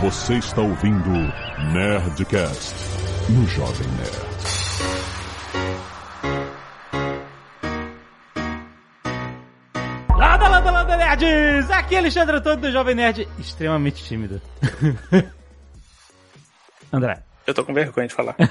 [0.00, 1.10] Você está ouvindo
[1.72, 2.72] Nerdcast
[3.30, 4.28] no Jovem Nerd.
[10.16, 11.68] Landa, landa, landa, nerds!
[11.72, 14.40] Aqui é Alexandre Antônio do Jovem Nerd, extremamente tímido.
[16.92, 17.20] André.
[17.44, 18.36] Eu tô com vergonha de falar.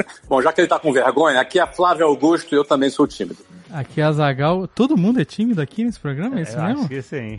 [0.30, 3.04] Bom, já que ele tá com vergonha, aqui é Flávio Augusto e eu também sou
[3.04, 3.38] tímido.
[3.72, 4.66] Aqui é a Zagal.
[4.66, 6.38] Todo mundo é tímido aqui nesse programa?
[6.38, 6.80] É isso Eu mesmo?
[6.80, 7.38] acho que sim.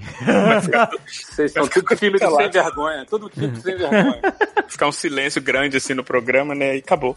[1.32, 3.06] Vocês são tudo tímidos sem vergonha.
[3.10, 4.22] Tudo tímido sem vergonha.
[4.68, 6.78] Ficar um silêncio grande assim no programa, né?
[6.78, 7.16] E acabou.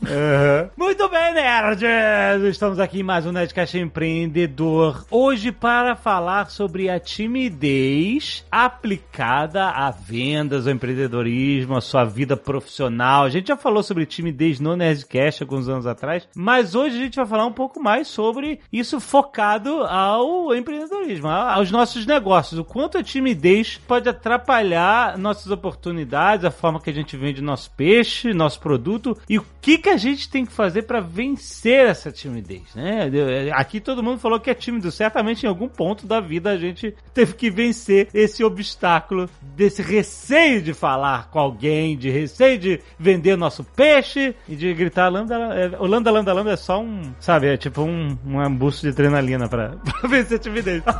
[0.76, 2.42] Muito bem, nerds!
[2.50, 5.04] Estamos aqui em mais um Nerdcast Empreendedor.
[5.08, 13.24] Hoje para falar sobre a timidez aplicada a vendas, ao empreendedorismo, a sua vida profissional.
[13.24, 17.16] A gente já falou sobre timidez no Nerdcast alguns anos atrás, mas hoje a gente
[17.16, 22.58] vai falar um pouco mais sobre isso focado ao empreendedorismo, aos nossos negócios.
[22.58, 27.70] O quanto a timidez pode atrapalhar nossas oportunidades, a forma que a gente vende nosso
[27.70, 32.12] peixe, nosso produto e o que, que a gente tem que fazer para vencer essa
[32.12, 33.10] timidez, né?
[33.52, 36.94] Aqui todo mundo falou que é tímido, certamente em algum ponto da vida a gente
[37.12, 43.36] teve que vencer esse obstáculo desse receio de falar com alguém, de receio de vender
[43.36, 47.48] nosso peixe e de gritar lambda, é, o lambda lambda lambda é só um, sabe,
[47.48, 50.82] é tipo um, um boost de adrenalina pra, pra vencer a timidez.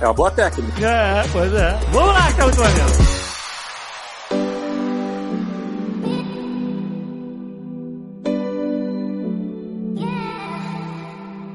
[0.00, 0.86] É uma boa técnica.
[0.86, 1.72] é, pois é.
[1.92, 3.18] Vamos lá, que é muito maneiro.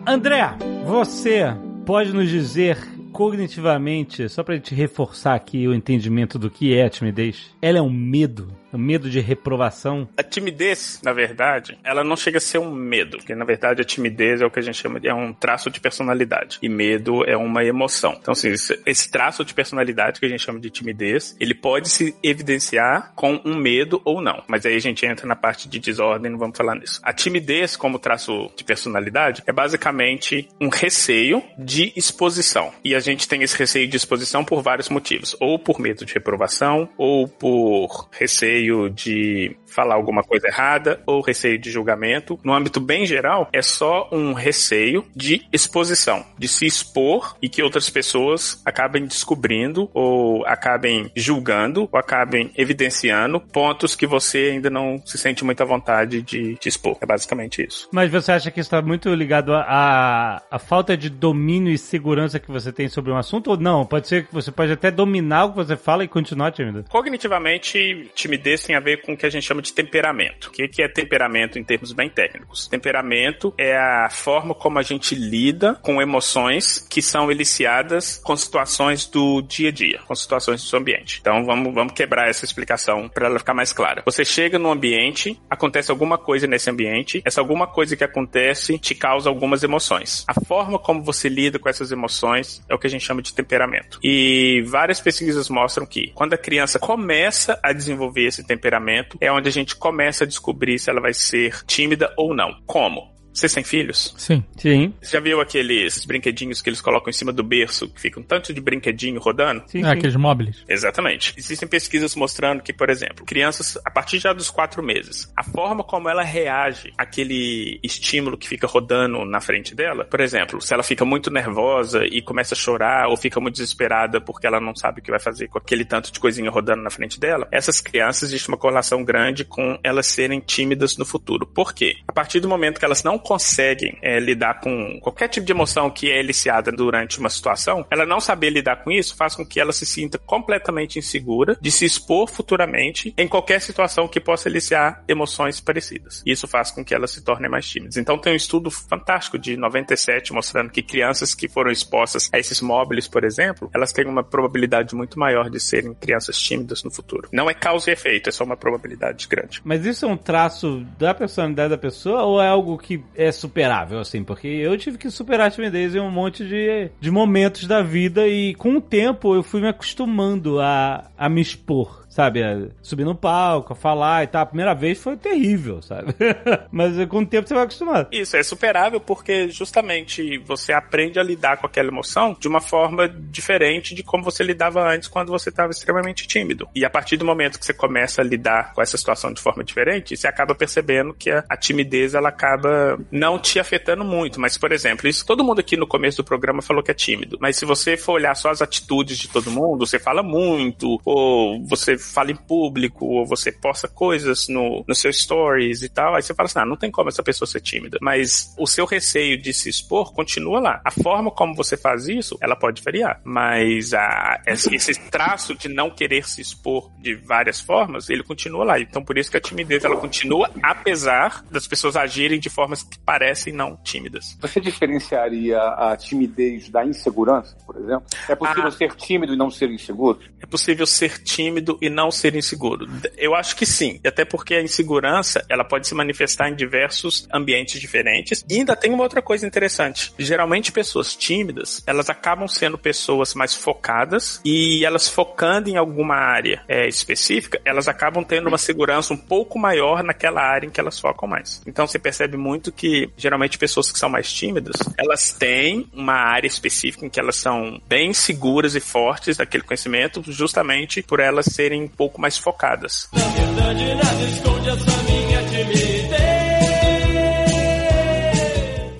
[0.06, 1.46] André, você
[1.86, 2.78] pode nos dizer
[3.14, 7.82] cognitivamente, só pra gente reforçar aqui o entendimento do que é a timidez, ela é
[7.82, 10.08] um medo, medo de reprovação.
[10.18, 13.86] A timidez, na verdade, ela não chega a ser um medo, porque na verdade a
[13.86, 17.24] timidez é o que a gente chama de é um traço de personalidade e medo
[17.26, 18.18] é uma emoção.
[18.22, 18.50] Então, assim,
[18.86, 23.40] esse- traço de personalidade que a gente chama de timidez, ele pode se evidenciar com
[23.46, 24.44] um medo ou não.
[24.48, 27.00] Mas aí a gente entra na parte de desordem, não vamos falar nisso.
[27.04, 32.72] A timidez, como traço de personalidade, é basicamente um receio de exposição.
[32.84, 36.14] E a gente tem esse receio de exposição por vários motivos, ou por medo de
[36.14, 42.40] reprovação, ou por receio de falar alguma coisa errada, ou receio de julgamento.
[42.44, 47.64] No âmbito bem geral, é só um receio de exposição, de se expor e que
[47.64, 55.02] outras pessoas acabem descobrindo, ou acabem julgando, ou acabem evidenciando pontos que você ainda não
[55.06, 56.98] se sente muita vontade de, de expor.
[57.02, 57.90] É basicamente isso.
[57.92, 62.40] Mas você acha que isso está muito ligado à à falta de domínio e segurança
[62.40, 63.50] que você tem sobre um assunto?
[63.50, 63.86] Ou não?
[63.86, 66.86] Pode ser que você pode até dominar o que você fala e continuar tímido.
[66.90, 70.50] Cognitivamente, timidez tem a ver com o que a gente chama de temperamento.
[70.50, 72.68] O que é temperamento em termos bem técnicos?
[72.68, 79.06] Temperamento é a forma como a gente lida com emoções que são eliciadas com situações
[79.06, 81.20] do dia a dia, com situações do seu ambiente.
[81.22, 84.04] Então vamos, vamos quebrar essa explicação para ela ficar mais clara.
[84.06, 88.94] Você chega num ambiente, acontece alguma coisa nesse ambiente, essa alguma coisa que acontece te
[88.94, 90.26] causa algumas emoções.
[90.28, 93.34] A forma como você lida com essas emoções é o que a gente chama de
[93.34, 94.00] temperamento.
[94.04, 99.48] E várias pesquisas mostram que quando a criança começa a desenvolver esse temperamento, é onde
[99.48, 102.62] a gente começa a descobrir se ela vai ser tímida ou não.
[102.66, 103.13] Como?
[103.34, 104.14] Vocês têm filhos?
[104.18, 104.44] Sim.
[104.58, 104.94] Sim.
[105.02, 108.24] Você já viu aqueles brinquedinhos que eles colocam em cima do berço, que fica um
[108.24, 109.64] tanto de brinquedinho rodando?
[109.68, 109.90] Sim, É, sim.
[109.90, 110.64] aqueles móveis.
[110.68, 111.34] Exatamente.
[111.38, 115.84] Existem pesquisas mostrando que, por exemplo, crianças, a partir já dos quatro meses, a forma
[115.84, 120.84] como ela reage àquele estímulo que fica rodando na frente dela, por exemplo, se ela
[120.84, 125.00] fica muito nervosa e começa a chorar ou fica muito desesperada porque ela não sabe
[125.00, 128.30] o que vai fazer com aquele tanto de coisinha rodando na frente dela, essas crianças
[128.30, 131.46] existe uma correlação grande com elas serem tímidas no futuro.
[131.48, 131.96] Por quê?
[132.08, 135.90] A partir do momento que elas não conseguem é, lidar com qualquer tipo de emoção
[135.90, 139.60] que é eliciada durante uma situação, ela não saber lidar com isso faz com que
[139.60, 145.04] ela se sinta completamente insegura de se expor futuramente em qualquer situação que possa eliciar
[145.08, 146.22] emoções parecidas.
[146.26, 147.98] Isso faz com que elas se tornem mais tímidas.
[147.98, 152.62] Então tem um estudo fantástico de 97 mostrando que crianças que foram expostas a esses
[152.62, 157.30] móveis, por exemplo, elas têm uma probabilidade muito maior de serem crianças tímidas no futuro.
[157.32, 159.62] Não é causa e efeito, é só uma probabilidade grande.
[159.64, 164.00] Mas isso é um traço da personalidade da pessoa ou é algo que é superável,
[164.00, 164.24] assim?
[164.24, 168.28] Porque eu tive que superar a timidez em um monte de, de momentos da vida
[168.28, 172.03] e com o tempo eu fui me acostumando a, a me expor.
[172.14, 172.44] Sabe?
[172.44, 174.44] A subir no palco, falar e tal.
[174.44, 176.14] A primeira vez foi terrível, sabe?
[176.72, 178.08] Mas com o tempo você vai acostumado.
[178.12, 183.10] Isso, é superável porque justamente você aprende a lidar com aquela emoção de uma forma
[183.10, 186.70] diferente de como você lidava antes quando você estava extremamente tímido.
[186.76, 189.64] E a partir do momento que você começa a lidar com essa situação de forma
[189.64, 194.40] diferente, você acaba percebendo que a, a timidez ela acaba não te afetando muito.
[194.40, 197.40] Mas, por exemplo, isso todo mundo aqui no começo do programa falou que é tímido.
[197.42, 201.64] Mas se você for olhar só as atitudes de todo mundo, você fala muito, ou
[201.66, 206.16] você fala em público, ou você posta coisas no, no seu stories e tal.
[206.16, 207.98] Aí você fala assim: ah, não tem como essa pessoa ser tímida.
[208.02, 210.82] Mas o seu receio de se expor continua lá.
[210.84, 213.22] A forma como você faz isso, ela pode variar.
[213.24, 218.80] Mas a, esse traço de não querer se expor de várias formas, ele continua lá.
[218.80, 223.00] Então por isso que a timidez ela continua, apesar das pessoas agirem de formas que
[223.00, 224.38] parecem não tímidas.
[224.42, 228.06] Você diferenciaria a timidez da insegurança, por exemplo?
[228.28, 230.20] É possível ah, ser tímido e não ser inseguro?
[230.42, 232.88] É possível ser tímido e não ser inseguro.
[233.18, 234.00] Eu acho que sim.
[234.06, 238.44] Até porque a insegurança, ela pode se manifestar em diversos ambientes diferentes.
[238.50, 240.14] E ainda tem uma outra coisa interessante.
[240.18, 246.64] Geralmente pessoas tímidas, elas acabam sendo pessoas mais focadas e elas focando em alguma área
[246.68, 251.00] é, específica, elas acabam tendo uma segurança um pouco maior naquela área em que elas
[251.00, 251.62] focam mais.
[251.66, 256.48] Então você percebe muito que geralmente pessoas que são mais tímidas, elas têm uma área
[256.48, 261.83] específica em que elas são bem seguras e fortes daquele conhecimento, justamente por elas serem
[261.84, 263.08] um pouco mais focadas.
[263.12, 265.33] Na verdade, nada esconde essa minha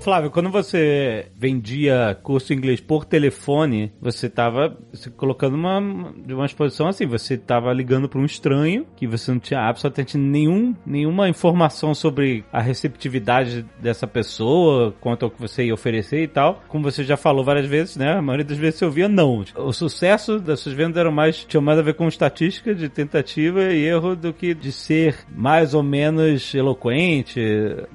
[0.04, 4.78] Flávio, quando você vendia curso inglês por telefone, você estava
[5.16, 9.62] colocando uma, uma exposição assim, você estava ligando para um estranho que você não tinha
[9.62, 16.22] absolutamente nenhum, nenhuma informação sobre a receptividade dessa pessoa, quanto ao que você ia oferecer
[16.22, 16.62] e tal.
[16.68, 18.18] Como você já falou várias vezes, né?
[18.18, 19.46] A maioria das vezes você ouvia não.
[19.56, 23.72] O sucesso das suas vendas era mais, tinha mais a ver com estatística de tentativa
[23.72, 27.40] e erro do que de ser mais ou menos eloquente.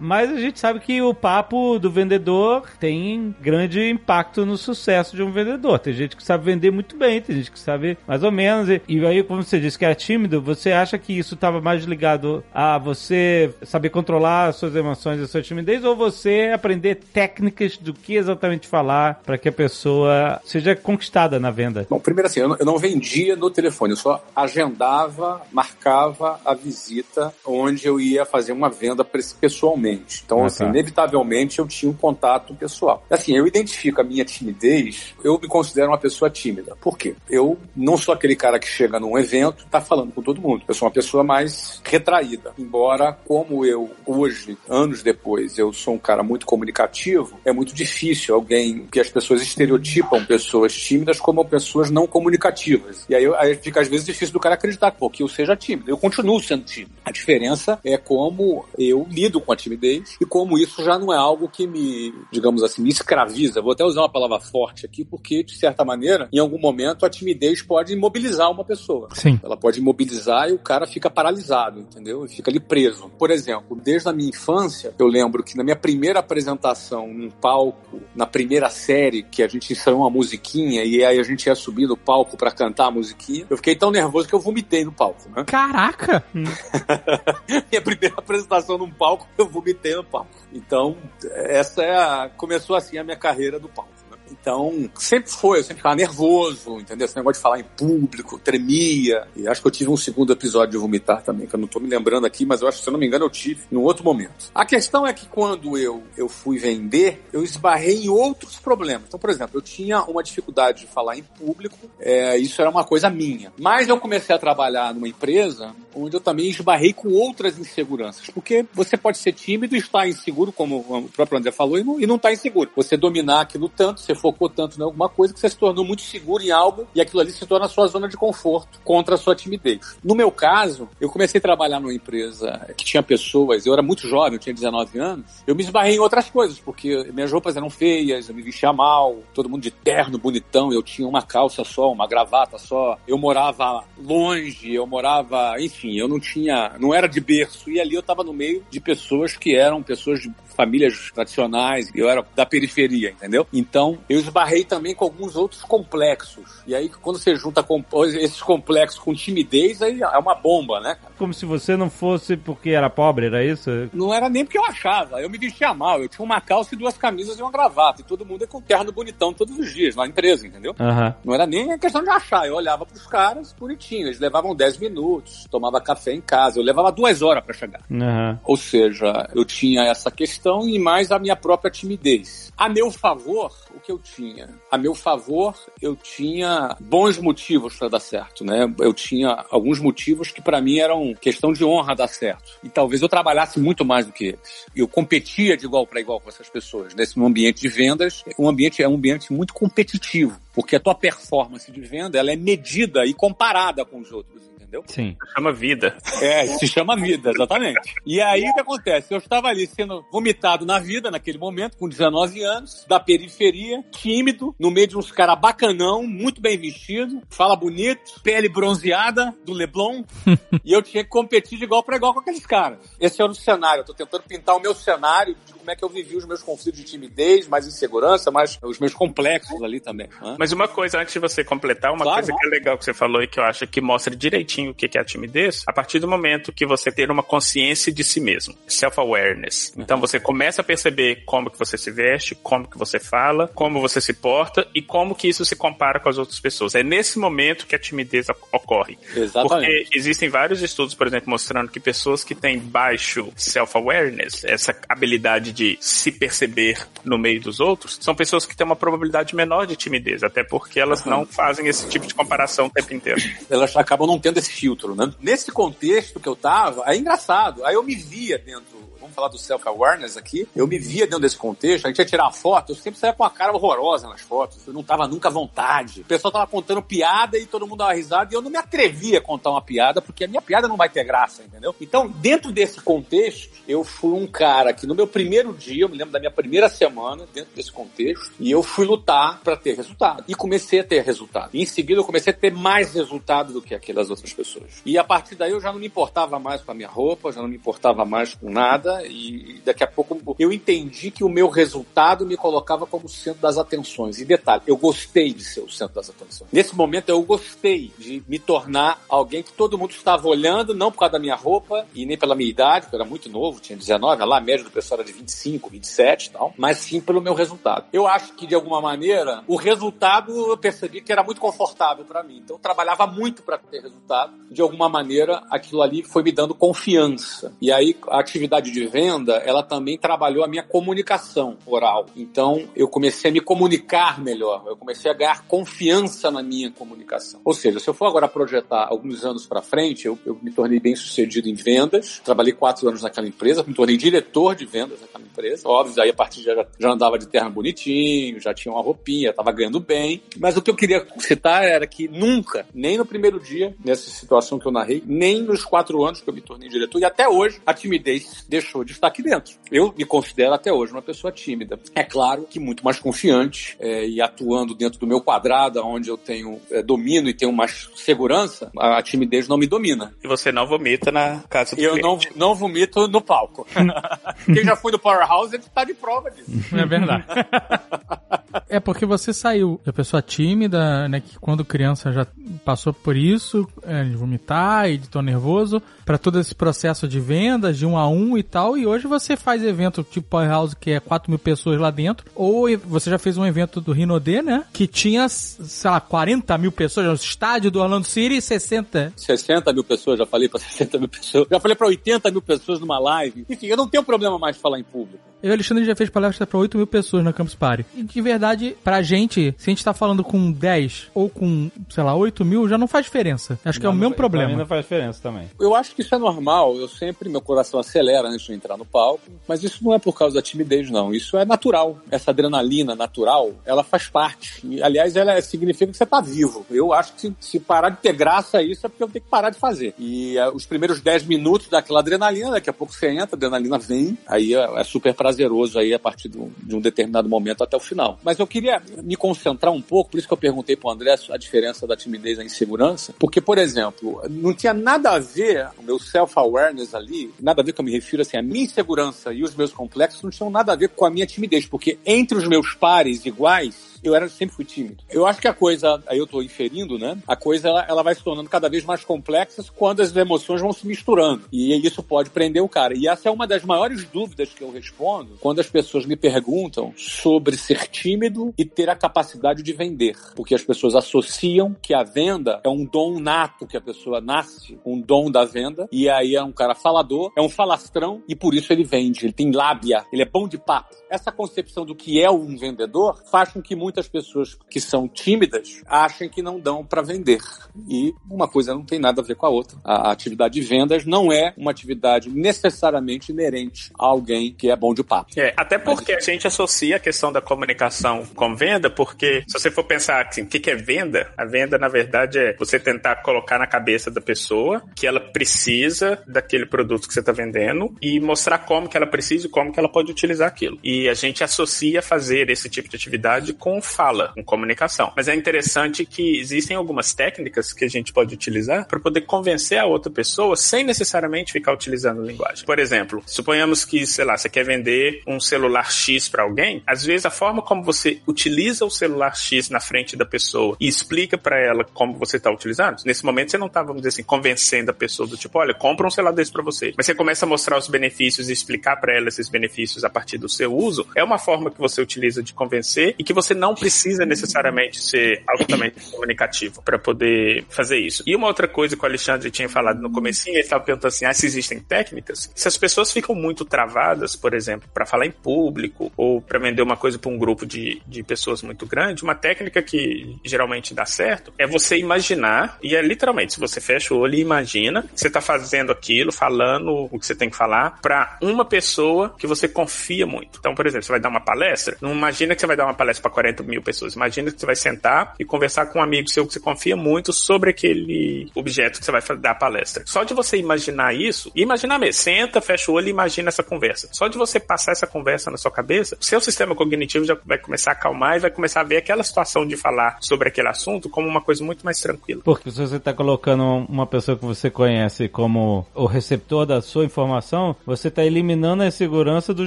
[0.00, 5.22] Mas a gente sabe que o papo do vendedor tem grande impacto no sucesso de
[5.22, 5.78] um vendedor.
[5.78, 8.68] Tem gente que sabe vender muito bem, tem gente que sabe mais ou menos.
[8.68, 11.84] E, e aí, como você disse que era tímido, você acha que isso estava mais
[11.84, 16.96] ligado a você saber controlar as suas emoções e a sua timidez ou você aprender
[16.96, 21.86] técnicas do que exatamente falar para que a pessoa seja conquistada na venda?
[21.90, 26.54] Bom, primeiro assim, eu não, eu não vendia no telefone, eu só agendava, marcava a
[26.54, 30.22] visita onde eu ia fazer uma venda pessoalmente.
[30.24, 30.70] Então, ah, assim, tá.
[30.70, 33.04] inevitavelmente eu tinha um contato pessoal.
[33.10, 36.76] Assim, eu identifico a minha timidez, eu me considero uma pessoa tímida.
[36.80, 37.14] Por quê?
[37.28, 40.62] Eu não sou aquele cara que chega num evento e tá falando com todo mundo.
[40.66, 42.52] Eu sou uma pessoa mais retraída.
[42.58, 48.34] Embora, como eu hoje, anos depois, eu sou um cara muito comunicativo, é muito difícil
[48.34, 53.04] alguém que as pessoas estereotipam pessoas tímidas como pessoas não comunicativas.
[53.08, 55.90] E aí, aí fica às vezes difícil do cara acreditar pô, que eu seja tímido.
[55.90, 56.92] Eu continuo sendo tímido.
[57.04, 61.16] A diferença é como eu lido com a timidez e como isso já não é
[61.16, 63.62] algo que me me, digamos assim, me escraviza.
[63.62, 67.10] Vou até usar uma palavra forte aqui, porque, de certa maneira, em algum momento, a
[67.10, 69.08] timidez pode imobilizar uma pessoa.
[69.14, 69.38] Sim.
[69.42, 72.24] Ela pode imobilizar e o cara fica paralisado, entendeu?
[72.24, 73.10] E fica ali preso.
[73.18, 78.00] Por exemplo, desde a minha infância, eu lembro que na minha primeira apresentação num palco,
[78.14, 81.86] na primeira série, que a gente ensaiou uma musiquinha e aí a gente ia subir
[81.86, 85.28] no palco para cantar a musiquinha, eu fiquei tão nervoso que eu vomitei no palco,
[85.34, 85.44] né?
[85.44, 86.24] Caraca!
[86.34, 90.28] minha primeira apresentação num palco, eu vomitei no palco.
[90.52, 90.96] Então,
[91.32, 93.97] essa essa é a, começou assim a minha carreira do palco.
[94.40, 97.04] Então, sempre foi, eu sempre ficava nervoso, entendeu?
[97.04, 99.26] Esse negócio de falar em público, tremia.
[99.36, 101.80] E acho que eu tive um segundo episódio de vomitar também, que eu não tô
[101.80, 103.82] me lembrando aqui, mas eu acho que, se eu não me engano, eu tive num
[103.82, 104.50] outro momento.
[104.54, 109.04] A questão é que quando eu, eu fui vender, eu esbarrei em outros problemas.
[109.08, 112.84] Então, por exemplo, eu tinha uma dificuldade de falar em público, é, isso era uma
[112.84, 113.52] coisa minha.
[113.58, 118.28] Mas eu comecei a trabalhar numa empresa onde eu também esbarrei com outras inseguranças.
[118.30, 122.00] Porque você pode ser tímido e estar inseguro, como o próprio André falou, e não,
[122.00, 122.70] e não tá inseguro.
[122.76, 124.14] Você dominar aquilo tanto, você
[124.46, 127.32] tanto em alguma coisa que você se tornou muito seguro em algo e aquilo ali
[127.32, 129.96] se torna a sua zona de conforto contra a sua timidez.
[130.04, 134.06] No meu caso, eu comecei a trabalhar numa empresa que tinha pessoas, eu era muito
[134.06, 137.70] jovem, eu tinha 19 anos, eu me esbarrei em outras coisas, porque minhas roupas eram
[137.70, 141.90] feias, eu me vestia mal, todo mundo de terno, bonitão, eu tinha uma calça só,
[141.90, 147.20] uma gravata só, eu morava longe, eu morava, enfim, eu não tinha, não era de
[147.20, 150.28] berço, e ali eu estava no meio de pessoas que eram pessoas de
[150.58, 153.46] famílias tradicionais, eu era da periferia, entendeu?
[153.52, 156.62] Então, eu esbarrei também com alguns outros complexos.
[156.66, 157.64] E aí, quando você junta
[158.06, 160.96] esses complexos com timidez, aí é uma bomba, né?
[161.16, 163.70] Como se você não fosse porque era pobre, era isso?
[163.92, 165.20] Não era nem porque eu achava.
[165.22, 166.02] Eu me vestia mal.
[166.02, 168.00] Eu tinha uma calça e duas camisas e uma gravata.
[168.00, 170.74] E todo mundo é com terno bonitão todos os dias, na empresa, entendeu?
[170.78, 171.14] Uhum.
[171.24, 172.46] Não era nem a questão de achar.
[172.48, 174.06] Eu olhava pros caras bonitinhos.
[174.06, 176.58] Eles levavam 10 minutos, tomava café em casa.
[176.58, 177.80] Eu levava duas horas para chegar.
[177.88, 178.38] Uhum.
[178.44, 182.52] Ou seja, eu tinha essa questão e mais a minha própria timidez.
[182.56, 184.48] A meu favor, o que eu tinha?
[184.70, 188.72] A meu favor, eu tinha bons motivos para dar certo, né?
[188.80, 192.58] Eu tinha alguns motivos que para mim eram questão de honra dar certo.
[192.64, 194.66] E talvez eu trabalhasse muito mais do que eles.
[194.74, 196.94] Eu competia de igual para igual com essas pessoas.
[196.94, 201.70] Nesse ambiente de vendas, um ambiente é um ambiente muito competitivo, porque a tua performance
[201.70, 204.84] de venda ela é medida e comparada com os outros entendeu?
[204.86, 205.16] Sim.
[205.20, 205.96] Se chama vida.
[206.20, 207.94] É, se chama vida, exatamente.
[208.06, 209.12] E aí o que acontece?
[209.12, 214.54] Eu estava ali sendo vomitado na vida naquele momento, com 19 anos, da periferia, tímido,
[214.58, 220.04] no meio de uns caras bacanão, muito bem vestido, fala bonito, pele bronzeada do Leblon,
[220.64, 222.78] e eu tinha que competir de igual para igual com aqueles caras.
[223.00, 225.84] Esse era o cenário, eu tô tentando pintar o meu cenário de como é que
[225.84, 230.08] eu vivi os meus conflitos de timidez, mais insegurança, mais os meus complexos ali também.
[230.22, 230.36] Né?
[230.38, 232.38] Mas uma coisa, antes de você completar, uma Claro, coisa não.
[232.38, 234.88] que é legal que você falou e que eu acho que mostra direitinho o que
[234.96, 238.54] é a timidez, a partir do momento que você ter uma consciência de si mesmo,
[238.66, 239.74] self-awareness.
[239.76, 243.78] Então você começa a perceber como que você se veste, como que você fala, como
[243.80, 246.74] você se porta e como que isso se compara com as outras pessoas.
[246.74, 248.98] É nesse momento que a timidez oc- ocorre.
[249.14, 249.48] Exatamente.
[249.86, 255.52] Porque existem vários estudos, por exemplo, mostrando que pessoas que têm baixo self-awareness, essa habilidade
[255.58, 259.74] de se perceber no meio dos outros, são pessoas que têm uma probabilidade menor de
[259.74, 263.20] timidez, até porque elas não fazem esse tipo de comparação o tempo inteiro.
[263.50, 265.12] elas acabam não tendo esse filtro, né?
[265.20, 267.64] Nesse contexto que eu tava, é engraçado.
[267.64, 271.36] Aí eu me via dentro, vamos falar do self-awareness aqui, eu me via dentro desse
[271.36, 274.20] contexto, a gente ia tirar uma foto, eu sempre saía com a cara horrorosa nas
[274.20, 276.02] fotos, eu não tava nunca à vontade.
[276.02, 279.18] O pessoal tava contando piada e todo mundo dava risada e eu não me atrevia
[279.18, 281.74] a contar uma piada, porque a minha piada não vai ter graça, entendeu?
[281.80, 285.96] Então, dentro desse contexto, eu fui um cara que no meu primeiro dia, eu me
[285.96, 290.24] lembro da minha primeira semana, dentro desse contexto, e eu fui lutar pra ter resultado.
[290.28, 291.50] E comecei a ter resultado.
[291.54, 294.82] E em seguida eu comecei a ter mais resultado do que aquelas outras pessoas.
[294.84, 297.40] E a partir daí eu já não me importava mais com a minha roupa, já
[297.40, 301.48] não me importava mais com nada, e daqui a pouco eu entendi que o meu
[301.48, 304.18] resultado me colocava como centro das atenções.
[304.18, 306.50] E detalhe, eu gostei de ser o centro das atenções.
[306.52, 311.00] Nesse momento eu gostei de me tornar alguém que todo mundo estava olhando, não por
[311.00, 313.76] causa da minha roupa e nem pela minha idade, porque eu era muito novo, tinha
[313.76, 317.20] 19, lá a média do pessoal era de 25, 27 e tal, mas sim pelo
[317.20, 317.86] meu resultado.
[317.92, 322.22] Eu acho que de alguma maneira o resultado eu percebi que era muito confortável para
[322.22, 322.38] mim.
[322.38, 324.32] Então eu trabalhava muito para ter resultado.
[324.50, 327.52] De alguma maneira aquilo ali foi me dando confiança.
[327.60, 332.06] E aí a atividade de venda, ela também trabalhou a minha comunicação oral.
[332.16, 337.40] Então eu comecei a me comunicar melhor, eu comecei a ganhar confiança na minha comunicação.
[337.44, 340.80] Ou seja, se eu for agora projetar alguns anos para frente, eu, eu me tornei
[340.80, 345.24] bem sucedido em vendas, trabalhei quatro anos naquela empresa, me tornei diretor de vendas naquela
[345.24, 345.68] empresa.
[345.68, 349.52] Óbvio, aí a partir já, já andava de terno bonitinho, já tinha uma roupinha, estava
[349.52, 350.22] ganhando bem.
[350.38, 354.58] Mas o que eu queria citar era que nunca, nem no primeiro dia, nessa situação
[354.58, 357.60] que eu narrei, nem nos quatro anos que eu me tornei diretor, e até hoje,
[357.64, 359.54] a timidez deixou de estar aqui dentro.
[359.70, 361.78] Eu me considero até hoje uma pessoa tímida.
[361.94, 366.16] É claro que muito mais confiante é, e atuando dentro do meu quadrado, onde eu
[366.16, 370.14] tenho é, domínio e tenho mais segurança, a, a timidez não me domina.
[370.22, 372.30] E você não vomita na casa do E eu cliente.
[372.36, 373.66] não, não vomito no palco.
[374.46, 376.50] Quem já foi no Powerhouse, ele está de prova disso.
[376.76, 377.24] É verdade.
[378.68, 382.26] É porque você saiu da pessoa tímida, né, que quando criança já
[382.64, 387.20] passou por isso, é, de vomitar e de tô nervoso, pra todo esse processo de
[387.20, 390.90] vendas, de um a um e tal, e hoje você faz evento tipo Powerhouse, que
[390.90, 394.64] é 4 mil pessoas lá dentro, ou você já fez um evento do Rinodê, né,
[394.72, 399.12] que tinha, sei lá, 40 mil pessoas, no estádio do Orlando City e 60.
[399.16, 402.80] 60 mil pessoas, já falei para 60 mil pessoas, já falei para 80 mil pessoas
[402.80, 403.46] numa live.
[403.48, 405.22] Enfim, eu não tenho problema mais de falar em público.
[405.42, 407.86] Eu e o Alexandre já fez palestra pra 8 mil pessoas na Campus Party.
[407.94, 412.02] E de verdade, pra gente, se a gente tá falando com 10 ou com, sei
[412.02, 413.58] lá, 8 mil, já não faz diferença.
[413.64, 414.56] Acho que é o Não, mesmo não- problema.
[414.56, 415.48] não faz diferença também.
[415.60, 418.76] Eu acho que isso é normal, eu sempre, meu coração acelera antes de eu entrar
[418.76, 421.12] no palco, mas isso não é por causa da timidez, não.
[421.14, 421.98] Isso é natural.
[422.10, 424.60] Essa adrenalina natural, ela faz parte.
[424.66, 426.66] E, aliás, ela é- significa que você tá vivo.
[426.70, 429.30] Eu acho que se, se parar de ter graça isso é porque eu tenho que
[429.30, 429.94] parar de fazer.
[429.98, 433.78] E eh, os primeiros 10 minutos daquela adrenalina, daqui a pouco você entra, a adrenalina
[433.78, 437.80] vem, aí é, é super prazeroso aí a partir de um determinado momento até o
[437.80, 438.18] final.
[438.24, 441.36] Mas eu queria me concentrar um pouco, por isso que eu perguntei pro André a
[441.36, 445.98] diferença da timidez da insegurança, porque, por exemplo, não tinha nada a ver, o meu
[445.98, 449.54] self-awareness ali, nada a ver que eu me refiro assim, a minha insegurança e os
[449.54, 452.74] meus complexos não tinham nada a ver com a minha timidez, porque entre os meus
[452.74, 455.02] pares iguais, Eu era, sempre fui tímido.
[455.10, 457.18] Eu acho que a coisa, aí eu tô inferindo, né?
[457.26, 460.72] A coisa, ela, ela vai se tornando cada vez mais complexa quando as emoções vão
[460.72, 461.44] se misturando.
[461.52, 462.96] E isso pode prender o cara.
[462.96, 466.92] E essa é uma das maiores dúvidas que eu respondo quando as pessoas me perguntam
[466.96, 470.16] sobre ser tímido e ter a capacidade de vender.
[470.34, 474.78] Porque as pessoas associam que a venda é um dom nato que a pessoa nasce,
[474.84, 478.54] um dom da venda, e aí é um cara falador, é um falastrão e por
[478.54, 479.26] isso ele vende.
[479.26, 480.94] Ele tem lábia, ele é bom de papo.
[481.10, 485.82] Essa concepção do que é um vendedor faz com que muitas pessoas que são tímidas
[485.86, 487.40] achem que não dão para vender.
[487.88, 489.78] E uma coisa não tem nada a ver com a outra.
[489.82, 494.92] A atividade de vendas não é uma atividade necessariamente inerente a alguém que é bom
[494.92, 495.30] de papo.
[495.38, 499.70] É, até porque a gente associa a questão da comunicação com venda, porque se você
[499.70, 503.58] for pensar assim, o que é venda, a venda na verdade é você tentar colocar
[503.58, 508.58] na cabeça da pessoa que ela precisa daquele produto que você está vendendo e mostrar
[508.58, 510.78] como que ela precisa e como que ela pode utilizar aquilo.
[510.84, 515.12] E a gente associa fazer esse tipo de atividade com fala, com comunicação.
[515.16, 519.78] Mas é interessante que existem algumas técnicas que a gente pode utilizar para poder convencer
[519.78, 522.64] a outra pessoa sem necessariamente ficar utilizando linguagem.
[522.64, 527.04] Por exemplo, suponhamos que, sei lá, você quer vender um celular X para alguém, às
[527.04, 531.36] vezes a forma como você utiliza o celular X na frente da pessoa e explica
[531.38, 534.90] para ela como você está utilizando, nesse momento você não está, vamos dizer assim, convencendo
[534.90, 536.92] a pessoa do tipo, olha, compra um celular desse para você.
[536.96, 540.38] Mas você começa a mostrar os benefícios e explicar para ela esses benefícios a partir
[540.38, 543.67] do seu uso, é uma forma que você utiliza de convencer e que você não
[543.74, 548.22] precisa necessariamente ser altamente comunicativo para poder fazer isso.
[548.26, 551.24] E uma outra coisa que o Alexandre tinha falado no comecinho, ele estava perguntando assim,
[551.24, 552.50] ah, se existem técnicas?
[552.54, 556.82] Se as pessoas ficam muito travadas, por exemplo, para falar em público ou para vender
[556.82, 561.04] uma coisa para um grupo de, de pessoas muito grande, uma técnica que geralmente dá
[561.04, 565.28] certo é você imaginar, e é literalmente, se você fecha o olho e imagina, você
[565.28, 569.68] está fazendo aquilo, falando o que você tem que falar para uma pessoa que você
[569.68, 570.58] confia muito.
[570.58, 572.94] Então, por exemplo, você vai dar uma palestra, não imagina que você vai dar uma
[572.94, 576.28] palestra para 40 mil pessoas, imagina que você vai sentar e conversar com um amigo
[576.28, 580.02] seu que você confia muito sobre aquele objeto que você vai dar a palestra.
[580.06, 584.08] Só de você imaginar isso, imaginar mesmo, senta, fecha o olho e imagina essa conversa.
[584.12, 587.58] Só de você passar essa conversa na sua cabeça, o seu sistema cognitivo já vai
[587.58, 591.08] começar a acalmar e vai começar a ver aquela situação de falar sobre aquele assunto
[591.08, 592.42] como uma coisa muito mais tranquila.
[592.44, 597.04] Porque se você está colocando uma pessoa que você conhece como o receptor da sua
[597.04, 599.66] informação, você está eliminando a insegurança do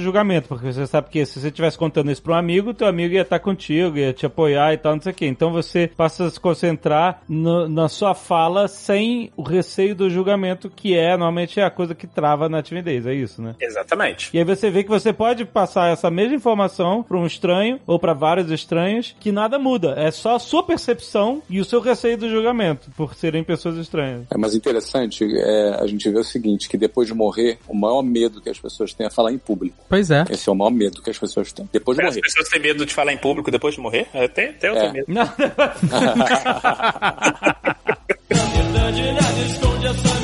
[0.00, 3.14] julgamento, porque você sabe que se você estivesse contando isso para um amigo, teu amigo
[3.14, 5.26] ia estar tá contigo, ia te apoiar e tal, não sei o quê.
[5.26, 10.70] Então você passa a se concentrar no, na sua fala sem o receio do julgamento,
[10.70, 13.54] que é normalmente a coisa que trava na timidez, é isso, né?
[13.60, 14.30] Exatamente.
[14.32, 17.98] E aí você vê que você pode passar essa mesma informação para um estranho ou
[17.98, 19.94] para vários estranhos, que nada muda.
[19.96, 24.26] É só a sua percepção e o seu receio do julgamento, por serem pessoas estranhas.
[24.30, 28.02] É, mas interessante é, a gente vê o seguinte, que depois de morrer, o maior
[28.02, 29.76] medo que as pessoas têm é falar em público.
[29.88, 30.24] Pois é.
[30.30, 31.68] Esse é o maior medo que as pessoas têm.
[31.72, 32.22] Depois de As morrer.
[32.22, 34.06] pessoas têm medo de falar em público depois de morrer?
[34.14, 34.80] Até, até eu É.
[34.80, 35.06] tenho medo.
[35.08, 35.22] Não,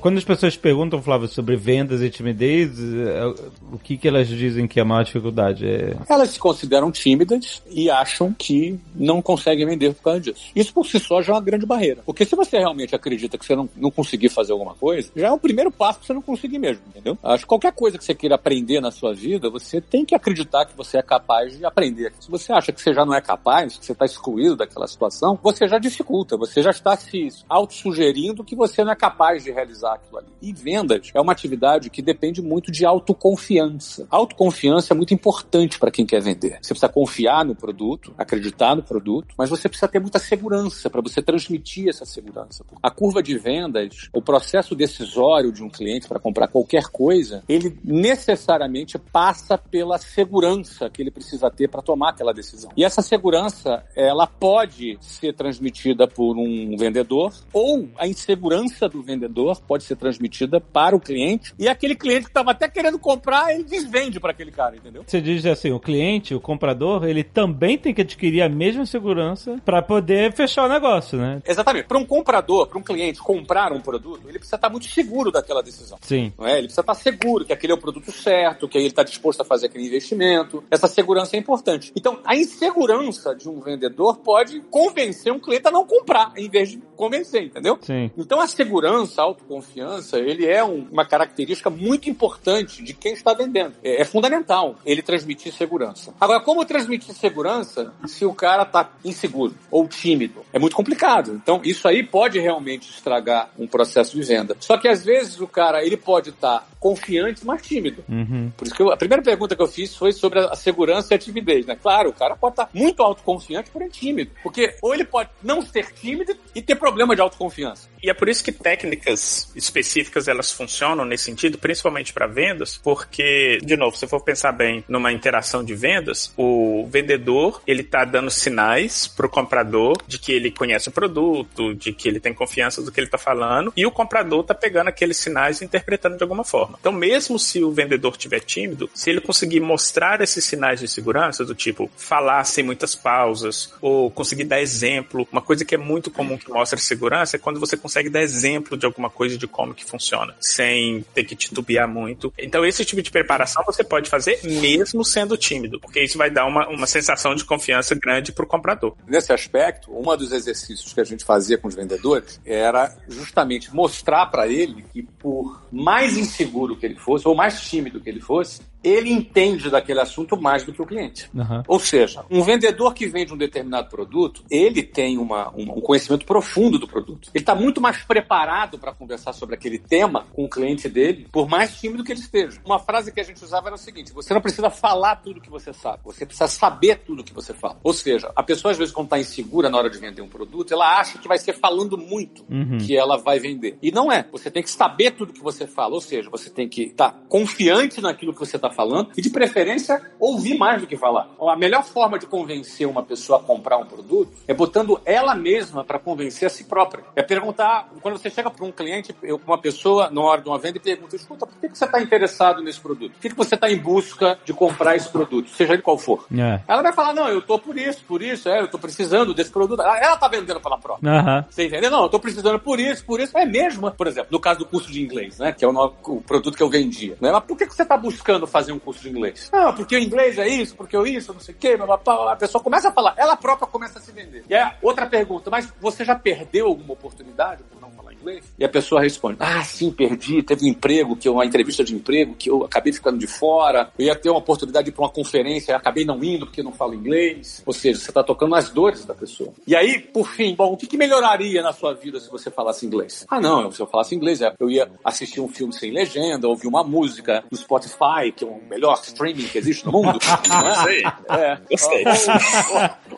[0.02, 3.24] Quando as pessoas perguntam, Flávio, sobre vendas e timidez, é,
[3.72, 5.68] o que, que elas dizem que é a maior dificuldade?
[5.68, 5.96] É...
[6.10, 10.52] Elas se consideram tímidas e acham que não conseguem vender por causa disso.
[10.56, 12.02] Isso por si só já é uma grande barreira.
[12.04, 15.32] Porque se você realmente acredita que você não, não conseguir fazer alguma coisa, já é
[15.32, 17.16] o primeiro passo para você não conseguir mesmo, entendeu?
[17.22, 20.66] Acho que qualquer coisa que você queira aprender na sua vida, você tem que acreditar
[20.66, 22.12] que você é capaz de aprender.
[22.20, 25.38] Se você acha que você já não é capaz, que você está excluído daquela situação,
[25.44, 29.91] você já dificulta, você já está se auto-sugerindo que você não é capaz de realizar
[29.96, 30.28] aquilo ali.
[30.42, 34.08] E vendas é uma atividade que depende muito de autoconfiança.
[34.10, 36.60] Autoconfiança é muito importante para quem quer vender.
[36.62, 41.02] Você precisa confiar no produto, acreditar no produto, mas você precisa ter muita segurança para
[41.02, 42.64] você transmitir essa segurança.
[42.82, 47.78] A curva de vendas, o processo decisório de um cliente para comprar qualquer coisa, ele
[47.84, 52.72] necessariamente passa pela segurança que ele precisa ter para tomar aquela decisão.
[52.76, 59.60] E essa segurança, ela pode ser transmitida por um vendedor ou a insegurança do vendedor
[59.62, 63.64] pode ser transmitida para o cliente e aquele cliente que estava até querendo comprar, ele
[63.64, 65.04] desvende para aquele cara, entendeu?
[65.06, 69.58] Você diz assim, o cliente, o comprador, ele também tem que adquirir a mesma segurança
[69.66, 71.42] para poder fechar o negócio, né?
[71.46, 71.88] Exatamente.
[71.88, 75.62] Para um comprador, para um cliente comprar um produto, ele precisa estar muito seguro daquela
[75.62, 75.98] decisão.
[76.02, 76.34] Sim.
[76.38, 76.54] Não é?
[76.54, 79.46] Ele precisa estar seguro que aquele é o produto certo, que ele está disposto a
[79.46, 80.64] fazer aquele investimento.
[80.70, 81.92] Essa segurança é importante.
[81.96, 86.70] Então, a insegurança de um vendedor pode convencer um cliente a não comprar, em vez
[86.70, 87.78] de convencer, entendeu?
[87.82, 88.12] Sim.
[88.18, 89.71] Então, a segurança, a autoconfiança,
[90.18, 93.74] ele é um- uma característica muito importante de quem está vendendo.
[93.84, 96.14] É, é fundamental ele transmitir segurança.
[96.20, 100.46] Agora, como transmitir segurança se o cara está inseguro ou tímido?
[100.54, 101.34] É muito complicado.
[101.34, 104.56] Então, isso aí pode realmente estragar um processo de venda.
[104.60, 108.04] Só que às vezes o cara, ele pode estar confiante, mas tímido.
[108.10, 108.52] Uhum.
[108.58, 111.14] Por isso que eu- a primeira pergunta que eu fiz foi sobre a, a segurança
[111.14, 111.78] e a timidez, né?
[111.82, 114.32] Claro, o cara pode estar muito autoconfiante, porém tímido.
[114.42, 117.88] Porque ou ele pode não ser tímido e ter problema de autoconfiança.
[118.02, 123.60] E é por isso que técnicas específicas elas funcionam nesse sentido, principalmente para vendas, porque,
[123.62, 128.32] de novo, se for pensar bem numa interação de vendas, o vendedor ele tá dando
[128.32, 132.92] sinais pro comprador de que ele conhece o produto, de que ele tem confiança do
[132.92, 136.44] que ele tá falando, e o comprador tá pegando aqueles sinais e interpretando de alguma
[136.44, 136.71] forma.
[136.80, 141.46] Então, mesmo se o vendedor tiver tímido, se ele conseguir mostrar esses sinais de segurança,
[141.46, 146.12] do tipo falar sem muitas pausas, ou conseguir dar exemplo, uma coisa que é muito
[146.12, 149.74] comum que mostra segurança é quando você consegue dar exemplo de alguma coisa de como
[149.74, 152.34] que funciona, sem ter que titubear muito.
[152.38, 156.46] Então, esse tipo de preparação você pode fazer mesmo sendo tímido, porque isso vai dar
[156.46, 158.96] uma, uma sensação de confiança grande pro comprador.
[159.08, 164.26] Nesse aspecto, um dos exercícios que a gente fazia com os vendedores era justamente mostrar
[164.28, 168.62] para ele que, por mais inseguro que ele fosse, ou mais tímido que ele fosse,
[168.84, 171.30] ele entende daquele assunto mais do que o cliente.
[171.34, 171.64] Uhum.
[171.68, 176.26] Ou seja, um vendedor que vende um determinado produto, ele tem uma, uma- um conhecimento
[176.26, 177.30] profundo do produto.
[177.34, 181.48] Ele está muito mais preparado para conversar sobre aquele tema com o cliente dele, por
[181.48, 182.60] mais tímido que ele esteja.
[182.66, 185.50] Uma frase que a gente usava era o seguinte: você não precisa falar tudo que
[185.50, 187.80] você sabe, você precisa saber tudo que você fala.
[187.84, 190.74] Ou seja, a pessoa às vezes quando está insegura na hora de vender um produto,
[190.74, 192.46] ela acha que vai ser falando muito
[192.86, 193.78] que ela vai vender.
[193.82, 194.26] E não é.
[194.32, 195.94] Você tem que saber tudo que você fala.
[195.94, 200.02] Ou seja, você tem que estar confiante naquilo que você está falando e, de preferência,
[200.20, 201.30] ouvir mais do que falar.
[201.40, 205.84] A melhor forma de convencer uma pessoa a comprar um produto é botando ela mesma
[205.84, 207.04] para convencer a si própria.
[207.16, 210.78] É perguntar, quando você chega para um cliente, uma pessoa, na hora de uma venda,
[210.78, 213.14] e pergunta: escuta, por que que você está interessado nesse produto?
[213.14, 216.26] Por que que você está em busca de comprar esse produto, seja ele qual for?
[216.36, 216.62] É.
[216.68, 219.52] Ela vai falar: não, eu tô por isso, por isso, é, eu tô precisando desse
[219.52, 219.82] produto.
[219.82, 221.12] Ela, ela tá vendendo pela própria.
[221.50, 221.92] Você entendeu?
[221.92, 223.38] Não, eu tô precisando por isso, por isso.
[223.38, 225.52] É mesmo, por exemplo, no caso do curso de inglês, né?
[225.52, 227.18] Que é o, o produto que eu vendia.
[227.20, 227.32] Né?
[227.32, 229.50] Mas por que, que você tá buscando fazer um curso de inglês?
[229.52, 231.98] Não, porque o inglês é isso, porque eu isso, não sei o quê, blá, blá,
[231.98, 232.34] blá.
[232.34, 234.44] a pessoa começa a falar, ela própria começa a se vender.
[234.50, 238.44] E é outra pergunta, mas você já perdeu alguma oportunidade por não falar inglês?
[238.60, 241.96] E a pessoa responde, ah, sim, perdi, teve um emprego, que eu- uma entrevista de
[241.96, 245.04] emprego, que eu acabei ficando de fora, eu ia ter uma oportunidade de ir pra
[245.06, 247.64] uma conferência, eu acabei não indo porque eu não falo inglês.
[247.66, 249.54] Ou seja, você tá tocando nas dores da pessoa.
[249.66, 252.86] E aí, por fim, bom, o que, que melhoraria na sua vida se você falasse
[252.86, 253.26] inglês?
[253.30, 256.68] Ah, não, se eu falasse inglês, é, eu ia assistir um filme sem legenda, ouvir
[256.68, 260.20] uma música no Spotify, que é o melhor streaming que existe no mundo.
[260.50, 260.76] não?
[260.84, 261.04] Sei.
[261.30, 261.58] É.
[261.70, 262.04] Gostei.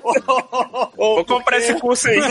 [0.03, 2.19] Ou- ou- ou- Vou comprar esse curso aí.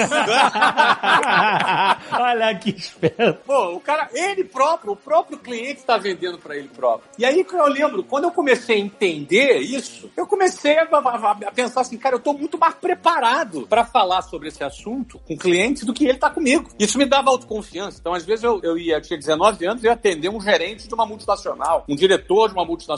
[2.13, 3.39] Olha que esperto.
[3.47, 7.09] Pô, o cara, ele próprio, o próprio cliente está vendendo para ele próprio.
[7.19, 11.31] E aí que eu lembro, quando eu comecei a entender isso, eu comecei a, a-
[11.47, 15.37] a pensar assim, cara, eu tô muito mais preparado para falar sobre esse assunto com
[15.37, 16.69] clientes do que ele tá comigo.
[16.79, 17.99] Isso me dava autoconfiança.
[18.01, 20.87] Então, às vezes eu, eu ia, eu tinha 19 anos, eu ia atender um gerente
[20.89, 22.92] de uma multinacional, um diretor de uma multinacional.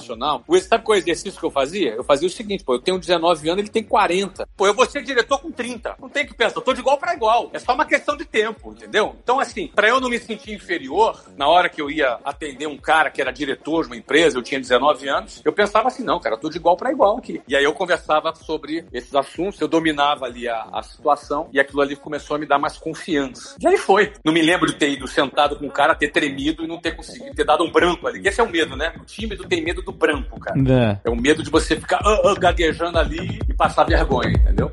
[0.47, 1.93] O, sabe qual é o exercício que eu fazia?
[1.93, 4.49] Eu fazia o seguinte, pô, eu tenho 19 anos, ele tem 40.
[4.57, 5.97] Pô, eu vou ser diretor com 30.
[6.01, 7.51] Não tem que pensar, eu tô de igual para igual.
[7.53, 9.17] É só uma questão de tempo, entendeu?
[9.23, 12.77] Então, assim, para eu não me sentir inferior, na hora que eu ia atender um
[12.77, 16.21] cara que era diretor de uma empresa, eu tinha 19 anos, eu pensava assim, não,
[16.21, 17.43] cara, eu tô de igual para igual aqui.
[17.47, 21.81] E aí eu conversava sobre esses assuntos, eu dominava ali a, a situação e aquilo
[21.81, 23.57] ali começou a me dar mais confiança.
[23.61, 24.13] E aí foi.
[24.25, 26.97] Não me lembro de ter ido sentado com um cara, ter tremido e não ter
[26.97, 28.27] conseguido, ter dado um branco ali.
[28.27, 28.95] Esse é o medo, né?
[29.01, 30.59] O tímido tem medo do branco, cara.
[30.59, 31.01] É.
[31.05, 34.73] É o medo de você ficar ah, ah, gaguejando ali e passar vergonha, entendeu?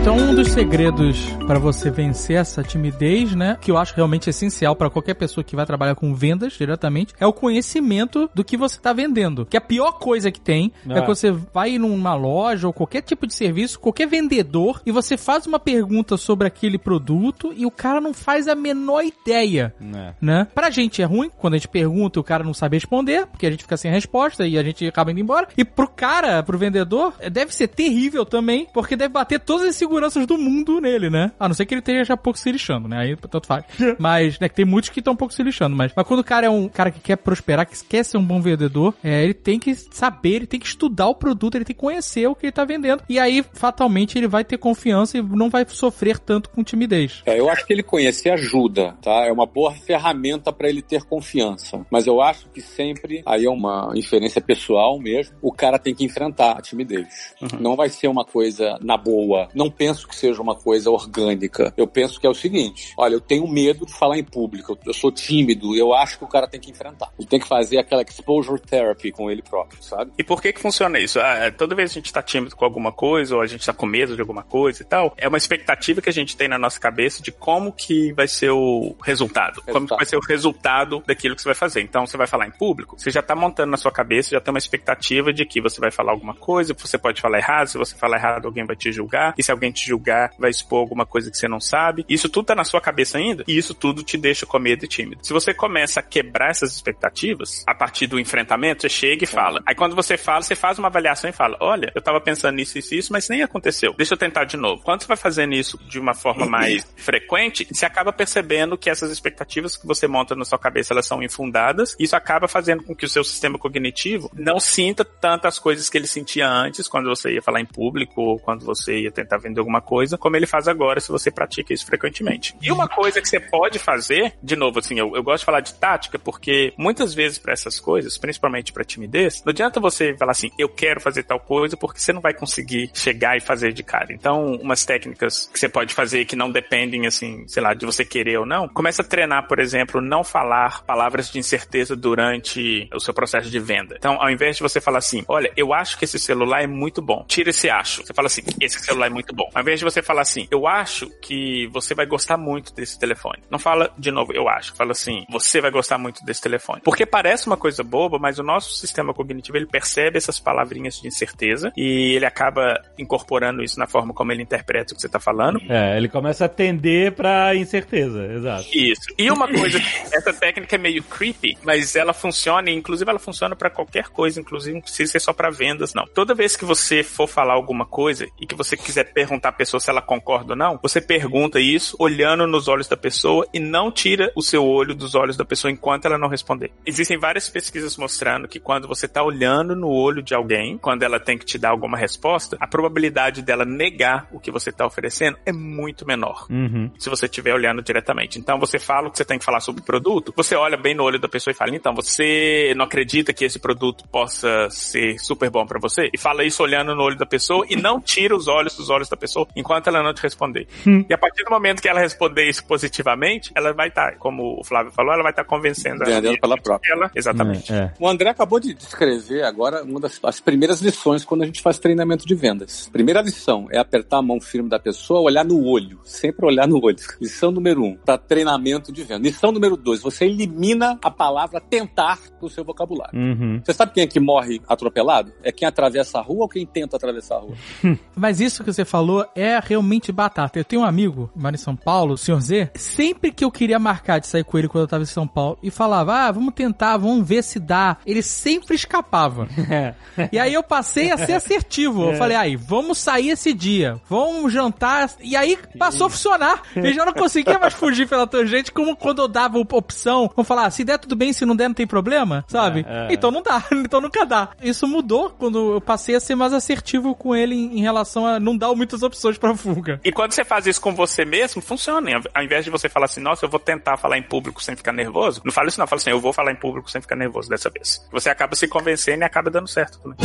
[0.00, 4.74] Então, um dos segredos para você vencer essa timidez, né, que eu acho realmente essencial
[4.74, 8.76] para qualquer pessoa que vai trabalhar com vendas diretamente, é o conhecimento do que você
[8.78, 9.44] está vendendo.
[9.44, 11.00] Que a pior coisa que tem é, É.
[11.02, 15.46] que você vai numa loja ou qualquer tipo de serviço, qualquer vendedor, e você faz
[15.46, 20.14] uma pergunta sobre aquele produto e o cara não faz a menor ideia É.
[20.20, 20.46] né?
[20.54, 23.46] Pra gente é ruim quando a gente pergunta e o cara não sabe responder, porque
[23.46, 25.46] a gente fica sem resposta e a gente acaba indo embora.
[25.58, 29.76] E pro cara, pro vendedor, eh, deve ser terrível também, porque deve bater todas as
[29.90, 31.32] seguranças do mundo nele, né?
[31.38, 32.98] A não ser que ele esteja já pouco se lixando, né?
[32.98, 33.64] Aí tanto faz.
[33.98, 36.24] mas, né, que tem muitos que estão um pouco se lixando, mas, mas quando o
[36.24, 39.34] cara é um cara que quer prosperar, que quer ser um bom vendedor, é, ele
[39.34, 42.46] tem que saber, ele tem que estudar o produto, ele tem que conhecer o que
[42.46, 43.02] ele tá vendendo.
[43.08, 47.22] E aí, fatalmente, ele vai ter confiança e não vai sofrer tanto com timidez.
[47.26, 49.26] É, eu acho que ele conhecer ajuda, tá?
[49.26, 51.84] É uma boa ferramenta para ele ter confiança.
[51.90, 56.04] Mas eu acho que sempre, aí é uma inferência pessoal mesmo, o cara tem que
[56.04, 57.34] enfrentar a timidez.
[57.58, 59.48] Não vai ser uma coisa na boa.
[59.54, 61.72] Não penso que seja uma coisa orgânica.
[61.74, 64.92] Eu penso que é o seguinte: olha, eu tenho medo de falar em público, eu
[64.92, 67.10] sou tímido, eu acho que o cara tem que enfrentar.
[67.18, 70.12] Ele tem que fazer aquela exposure therapy com ele próprio, sabe?
[70.18, 71.18] E por que que funciona isso?
[71.18, 73.72] Ah, toda vez que a gente tá tímido com alguma coisa, ou a gente tá
[73.72, 76.58] com medo de alguma coisa e tal, é uma expectativa que a gente tem na
[76.58, 79.62] nossa cabeça de como que vai ser o resultado.
[79.62, 79.72] resultado.
[79.72, 81.80] Como que vai ser o resultado daquilo que você vai fazer.
[81.80, 84.52] Então, você vai falar em público, você já tá montando na sua cabeça, já tem
[84.52, 87.96] uma expectativa de que você vai falar alguma coisa, você pode falar errado, se você
[87.96, 91.30] falar errado, alguém vai te julgar, e se alguém te julgar, vai expor alguma coisa
[91.30, 92.04] que você não sabe.
[92.08, 94.88] Isso tudo tá na sua cabeça ainda, e isso tudo te deixa com medo e
[94.88, 95.24] tímido.
[95.24, 99.62] Se você começa a quebrar essas expectativas, a partir do enfrentamento, você chega e fala.
[99.66, 102.78] Aí quando você fala, você faz uma avaliação e fala: olha, eu tava pensando nisso,
[102.78, 103.94] isso, isso, mas nem aconteceu.
[103.96, 104.82] Deixa eu tentar de novo.
[104.82, 109.10] Quando você vai fazendo isso de uma forma mais frequente, você acaba percebendo que essas
[109.10, 111.96] expectativas que você monta na sua cabeça, elas são infundadas.
[111.98, 116.06] Isso acaba fazendo com que o seu sistema cognitivo não sinta tantas coisas que ele
[116.06, 119.80] sentia antes, quando você ia falar em público ou quando você ia tentar vender alguma
[119.80, 122.54] coisa, como ele faz agora se você pratica isso frequentemente.
[122.60, 125.60] E uma coisa que você pode fazer, de novo, assim, eu, eu gosto de falar
[125.60, 130.32] de tática, porque muitas vezes para essas coisas, principalmente para timidez, não adianta você falar
[130.32, 133.82] assim, eu quero fazer tal coisa, porque você não vai conseguir chegar e fazer de
[133.82, 134.12] cara.
[134.12, 138.04] Então, umas técnicas que você pode fazer que não dependem, assim, sei lá, de você
[138.04, 143.00] querer ou não, começa a treinar, por exemplo, não falar palavras de incerteza durante o
[143.00, 143.96] seu processo de venda.
[143.98, 147.02] Então, ao invés de você falar assim, olha, eu acho que esse celular é muito
[147.02, 148.04] bom, tira esse acho.
[148.04, 149.49] Você fala assim, esse celular é muito bom.
[149.54, 153.42] Ao invés de você falar assim, eu acho que você vai gostar muito desse telefone.
[153.50, 154.74] Não fala de novo, eu acho.
[154.74, 156.80] Fala assim, você vai gostar muito desse telefone.
[156.84, 161.08] Porque parece uma coisa boba, mas o nosso sistema cognitivo, ele percebe essas palavrinhas de
[161.08, 165.20] incerteza e ele acaba incorporando isso na forma como ele interpreta o que você está
[165.20, 165.60] falando.
[165.68, 168.66] É, ele começa a tender pra incerteza, exato.
[168.72, 169.02] Isso.
[169.18, 169.78] E uma coisa,
[170.12, 174.40] essa técnica é meio creepy, mas ela funciona, e inclusive ela funciona para qualquer coisa,
[174.40, 176.06] inclusive não precisa ser só para vendas, não.
[176.06, 179.80] Toda vez que você for falar alguma coisa e que você quiser perguntar a pessoa
[179.80, 183.90] se ela concorda ou não, você pergunta isso olhando nos olhos da pessoa e não
[183.90, 186.70] tira o seu olho dos olhos da pessoa enquanto ela não responder.
[186.86, 191.18] Existem várias pesquisas mostrando que quando você tá olhando no olho de alguém, quando ela
[191.18, 195.38] tem que te dar alguma resposta, a probabilidade dela negar o que você tá oferecendo
[195.44, 196.46] é muito menor.
[196.50, 196.90] Uhum.
[196.98, 198.38] Se você estiver olhando diretamente.
[198.38, 200.94] Então você fala o que você tem que falar sobre o produto, você olha bem
[200.94, 205.18] no olho da pessoa e fala: então, você não acredita que esse produto possa ser
[205.18, 206.10] super bom para você?
[206.12, 209.08] E fala isso olhando no olho da pessoa e não tira os olhos dos olhos
[209.08, 210.66] da pessoa enquanto ela não te responder.
[211.08, 214.64] E a partir do momento que ela responder isso positivamente, ela vai estar, como o
[214.64, 216.20] Flávio falou, ela vai estar convencendo ela.
[216.20, 216.92] Vendendo pela própria.
[216.92, 217.72] Ela, exatamente.
[217.72, 217.92] É, é.
[217.98, 221.78] O André acabou de descrever agora uma das as primeiras lições quando a gente faz
[221.78, 222.88] treinamento de vendas.
[222.92, 226.82] Primeira lição é apertar a mão firme da pessoa, olhar no olho, sempre olhar no
[226.82, 226.96] olho.
[227.20, 229.26] Lição número um, para treinamento de venda.
[229.26, 233.18] Lição número dois, você elimina a palavra tentar do seu vocabulário.
[233.18, 233.60] Uhum.
[233.64, 235.32] Você sabe quem é que morre atropelado?
[235.42, 237.54] É quem atravessa a rua ou quem tenta atravessar a rua?
[238.16, 240.58] Mas isso que você falou é realmente batata.
[240.58, 242.70] Eu tenho um amigo, mora em São Paulo, o senhor Z.
[242.74, 245.58] Sempre que eu queria marcar de sair com ele quando eu tava em São Paulo
[245.62, 249.48] e falava, ah, vamos tentar, vamos ver se dá, ele sempre escapava.
[249.70, 249.94] É.
[250.32, 252.10] E aí eu passei a ser assertivo.
[252.10, 255.10] Eu falei, aí, vamos sair esse dia, vamos jantar.
[255.20, 256.62] E aí passou a funcionar.
[256.76, 260.70] Eu já não conseguia mais fugir pela tangente, como quando eu dava opção, vamos falar,
[260.70, 262.84] se der tudo bem, se não der não tem problema, sabe?
[262.88, 263.14] É, é.
[263.14, 264.50] Então não dá, então nunca dá.
[264.62, 268.38] Isso mudou quando eu passei a ser mais assertivo com ele em, em relação a
[268.38, 270.00] não dar muitas opções pra fuga.
[270.04, 272.10] E quando você faz isso com você mesmo, funciona.
[272.34, 274.92] Ao invés de você falar assim, nossa, eu vou tentar falar em público sem ficar
[274.92, 277.48] nervoso, não fala isso não, fala assim, eu vou falar em público sem ficar nervoso
[277.48, 278.06] dessa vez.
[278.12, 280.16] Você acaba se convencendo e acaba dando certo também.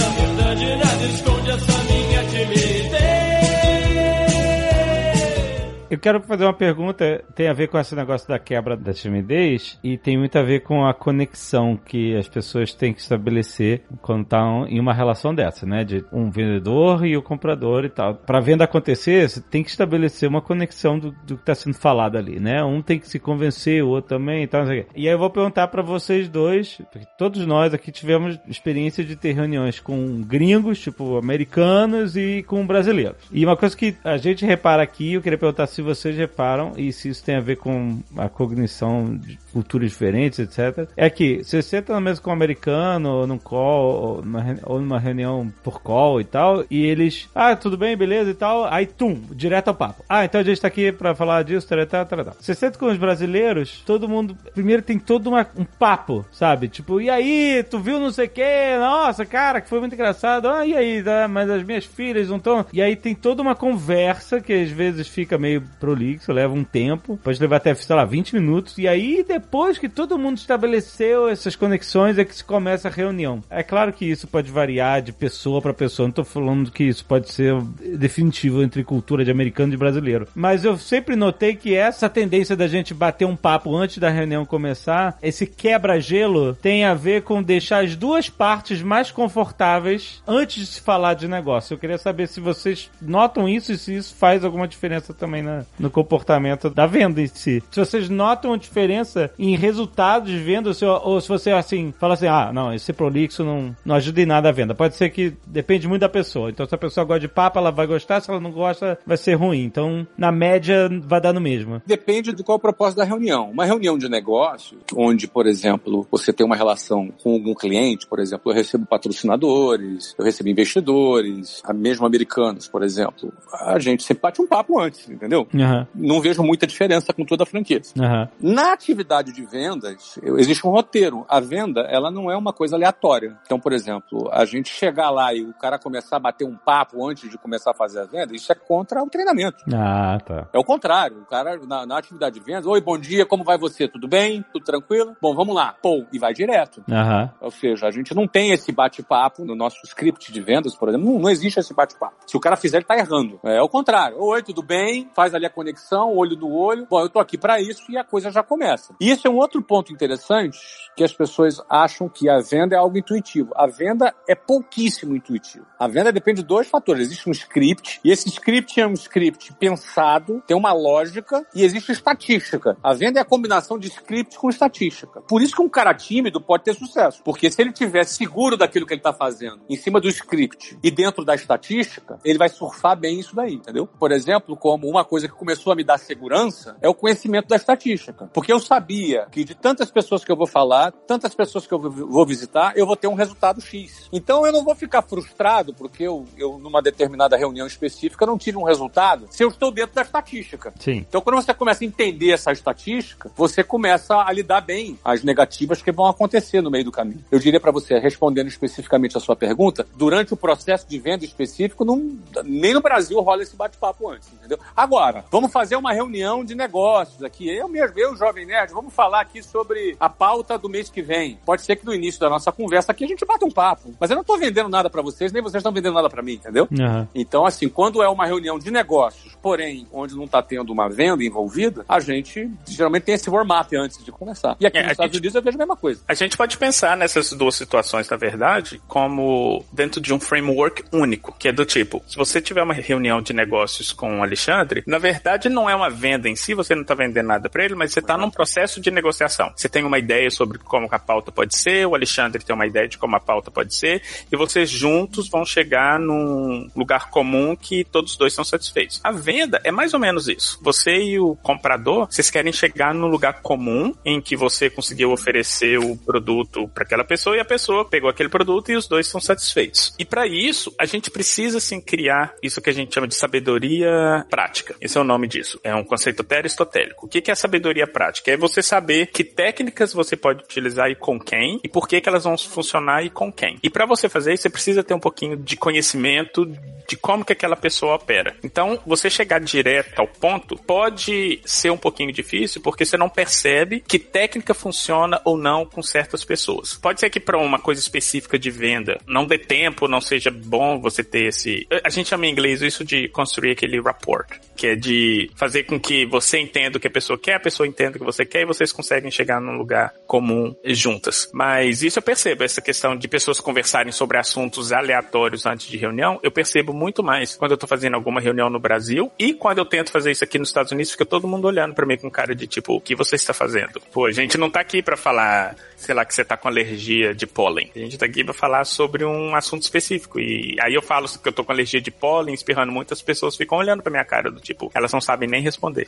[5.96, 9.80] Eu quero fazer uma pergunta, tem a ver com esse negócio da quebra da timidez
[9.82, 14.24] e tem muito a ver com a conexão que as pessoas têm que estabelecer quando
[14.24, 15.86] estão em uma relação dessa, né?
[15.86, 18.14] De um vendedor e o comprador e tal.
[18.14, 22.18] Para venda acontecer, você tem que estabelecer uma conexão do, do que está sendo falado
[22.18, 22.62] ali, né?
[22.62, 24.66] Um tem que se convencer, o outro também e tal.
[24.66, 29.16] E aí eu vou perguntar para vocês dois, porque todos nós aqui tivemos experiência de
[29.16, 33.30] ter reuniões com gringos, tipo americanos e com brasileiros.
[33.32, 36.92] E uma coisa que a gente repara aqui, eu queria perguntar se vocês reparam e
[36.92, 40.90] se isso tem a ver com a cognição de culturas diferentes, etc.
[40.98, 44.58] É que se você tá na mesa com um americano, ou num call, ou numa,
[44.64, 48.66] ou numa reunião por call e tal, e eles, ah, tudo bem, beleza e tal,
[48.66, 50.04] aí tum, direto ao papo.
[50.10, 52.36] Ah, então a gente tá aqui pra falar disso, tal, tal, tal, tal.
[52.40, 56.68] Você senta com os brasileiros, todo mundo, primeiro tem todo uma, um papo, sabe?
[56.68, 60.50] Tipo, e aí, tu viu não sei o que, nossa, cara, que foi muito engraçado,
[60.50, 62.66] ah, e aí, tá, mas as minhas filhas não estão...
[62.74, 67.20] E aí tem toda uma conversa que às vezes fica meio prolixo, leva um tempo,
[67.24, 71.56] pode levar até, sei lá, 20 minutos, e aí depois que todo mundo estabeleceu essas
[71.56, 73.44] conexões é que se começa a reunião.
[73.50, 77.06] É claro que isso pode variar de pessoa para pessoa, não tô falando que isso
[77.06, 77.56] pode ser
[77.98, 82.68] definitivo entre cultura de americano e brasileiro, mas eu sempre notei que essa tendência da
[82.68, 87.84] gente bater um papo antes da reunião começar, esse quebra-gelo tem a ver com deixar
[87.84, 91.74] as duas partes mais confortáveis antes de se falar de negócio.
[91.74, 95.55] Eu queria saber se vocês notam isso e se isso faz alguma diferença também na,
[95.80, 97.64] no comportamento da venda em si.
[97.72, 101.94] Se vocês notam a diferença em resultados de venda, ou se, ou se você assim
[102.00, 104.74] fala assim, ah, não, esse prolixo não, não ajuda em nada a venda.
[104.76, 106.50] Pode ser que depende muito da pessoa.
[106.50, 108.22] Então, se a pessoa gosta de papo, ela vai gostar.
[108.22, 109.64] Se ela não gosta, vai ser ruim.
[109.64, 111.82] Então, na média, vai dar no mesmo.
[111.86, 113.52] Depende de qual é o propósito da reunião.
[113.52, 118.20] Uma reunião de negócio, onde, por exemplo, você tem uma relação com algum cliente, por
[118.20, 123.34] exemplo, eu recebo patrocinadores, eu recebo investidores, mesmo americanos, por exemplo.
[123.54, 125.45] A gente sempre bate um papo antes, entendeu?
[125.54, 125.88] Uhum.
[125.94, 127.82] Não vejo muita diferença com toda a franquia.
[127.98, 128.28] Uhum.
[128.40, 131.26] Na atividade de vendas, existe um roteiro.
[131.28, 133.38] A venda, ela não é uma coisa aleatória.
[133.46, 137.08] Então, por exemplo, a gente chegar lá e o cara começar a bater um papo
[137.08, 139.64] antes de começar a fazer a venda, isso é contra o treinamento.
[139.74, 140.48] Ah, tá.
[140.54, 141.22] É o contrário.
[141.22, 143.88] O cara, na, na atividade de vendas, oi, bom dia, como vai você?
[143.88, 144.44] Tudo bem?
[144.52, 145.16] Tudo tranquilo?
[145.22, 145.76] Bom, vamos lá.
[145.82, 146.84] Pô, e vai direto.
[146.88, 147.30] Uhum.
[147.42, 151.06] Ou seja, a gente não tem esse bate-papo no nosso script de vendas, por exemplo.
[151.06, 152.16] Não, não existe esse bate-papo.
[152.26, 153.40] Se o cara fizer, ele tá errando.
[153.44, 154.18] É, é o contrário.
[154.20, 155.10] Oi, tudo bem?
[155.14, 156.88] Faz ali a conexão, olho no olho.
[156.90, 158.96] Bom, eu tô aqui para isso e a coisa já começa.
[159.00, 160.58] E isso é um outro ponto interessante
[160.96, 163.52] que as pessoas acham que a venda é algo intuitivo.
[163.56, 165.66] A venda é pouquíssimo intuitivo.
[165.78, 167.08] A venda depende de dois fatores.
[167.08, 171.92] Existe um script, e esse script é um script pensado, tem uma lógica, e existe
[171.92, 172.78] estatística.
[172.82, 175.22] A venda é a combinação de script com estatística.
[175.22, 177.22] Por isso que um cara tímido pode ter sucesso.
[177.24, 180.90] Porque se ele tiver seguro daquilo que ele está fazendo, em cima do script e
[180.90, 183.88] dentro da estatística, ele vai surfar bem isso daí, entendeu?
[183.88, 187.56] Por exemplo, como uma coisa que começou a me dar segurança é o conhecimento da
[187.56, 188.30] estatística.
[188.34, 191.80] Porque eu sabia que de tantas pessoas que eu vou falar, tantas pessoas que eu
[191.80, 194.10] vou visitar, eu vou ter um resultado X.
[194.12, 198.58] Então eu não vou ficar frustrado porque eu, eu numa determinada reunião específica, não tive
[198.58, 200.74] um resultado se eu estou dentro da estatística.
[200.80, 201.06] Sim.
[201.08, 205.82] Então quando você começa a entender essa estatística, você começa a lidar bem as negativas
[205.82, 207.24] que vão acontecer no meio do caminho.
[207.32, 211.86] Eu diria para você, respondendo especificamente a sua pergunta, durante o processo de venda específico,
[211.86, 214.60] não, nem no Brasil rola esse bate-papo antes, entendeu?
[214.76, 217.50] Agora, vamos fazer uma reunião de negócios aqui.
[217.50, 221.40] Eu mesmo, eu, Jovem Nerd, vamos falar aqui sobre a pauta do mês que vem.
[221.46, 223.94] Pode ser que no início da nossa conversa aqui a gente bata um papo.
[224.00, 226.34] Mas eu não tô vendendo nada para vocês, nem vocês estão vendendo nada para mim,
[226.34, 226.68] entendeu?
[226.72, 227.08] Uhum.
[227.14, 231.24] Então, assim, quando é uma reunião de negócios, porém, onde não tá tendo uma venda
[231.24, 234.56] envolvida, a gente geralmente tem esse formato antes de começar.
[234.60, 236.02] E aqui É, nos a Estados gente- Unidos eu vejo a mesma coisa.
[236.08, 241.34] A gente pode pensar nessas duas situações, na verdade, como dentro de um framework único,
[241.38, 244.98] que é do tipo, se você tiver uma reunião de negócios com o Alexandre, na
[245.06, 247.92] verdade não é uma venda em si, você não está vendendo nada para ele, mas
[247.92, 249.52] você está num processo de negociação.
[249.56, 252.88] Você tem uma ideia sobre como a pauta pode ser, o Alexandre tem uma ideia
[252.88, 257.84] de como a pauta pode ser, e vocês juntos vão chegar num lugar comum que
[257.84, 259.00] todos os dois são satisfeitos.
[259.04, 260.60] A venda é mais ou menos isso.
[260.64, 265.78] Você e o comprador, vocês querem chegar num lugar comum em que você conseguiu oferecer
[265.78, 269.22] o produto para aquela pessoa e a pessoa pegou aquele produto e os dois são
[269.22, 269.94] satisfeitos.
[270.00, 274.26] E para isso, a gente precisa sim criar isso que a gente chama de sabedoria
[274.30, 274.76] prática.
[274.98, 275.60] É o nome disso.
[275.64, 277.06] É um conceito até aristotélico.
[277.06, 278.32] O que que é sabedoria prática?
[278.32, 282.10] É você saber que técnicas você pode utilizar e com quem e por que que
[282.10, 283.58] elas vão funcionar e com quem.
[283.62, 286.46] E para você fazer isso, você precisa ter um pouquinho de conhecimento
[286.88, 288.36] de como que aquela pessoa opera.
[288.44, 293.84] Então, você chegar direto ao ponto pode ser um pouquinho difícil porque você não percebe
[293.88, 296.76] que técnica funciona ou não com certas pessoas.
[296.76, 300.80] Pode ser que para uma coisa específica de venda não dê tempo, não seja bom
[300.80, 301.68] você ter esse.
[301.84, 305.80] A gente chama em inglês isso de construir aquele rapport, que é de fazer com
[305.80, 308.42] que você entenda o que a pessoa quer, a pessoa entenda o que você quer
[308.42, 311.28] e vocês conseguem chegar num lugar comum juntas.
[311.34, 316.20] Mas isso eu percebo, essa questão de pessoas conversarem sobre assuntos aleatórios antes de reunião,
[316.22, 319.66] eu percebo muito mais quando eu tô fazendo alguma reunião no Brasil e quando eu
[319.66, 322.36] tento fazer isso aqui nos Estados Unidos, fica todo mundo olhando pra mim com cara
[322.36, 323.82] de tipo, o que você está fazendo?
[323.92, 327.14] Pô, a gente não tá aqui pra falar, sei lá, que você tá com alergia
[327.14, 327.72] de pólen.
[327.76, 330.20] A gente tá aqui pra falar sobre um assunto específico.
[330.20, 333.36] E aí eu falo que eu tô com alergia de pólen, espirrando muito, as pessoas
[333.36, 335.86] ficam olhando pra minha cara do tipo, elas não sabem nem responder.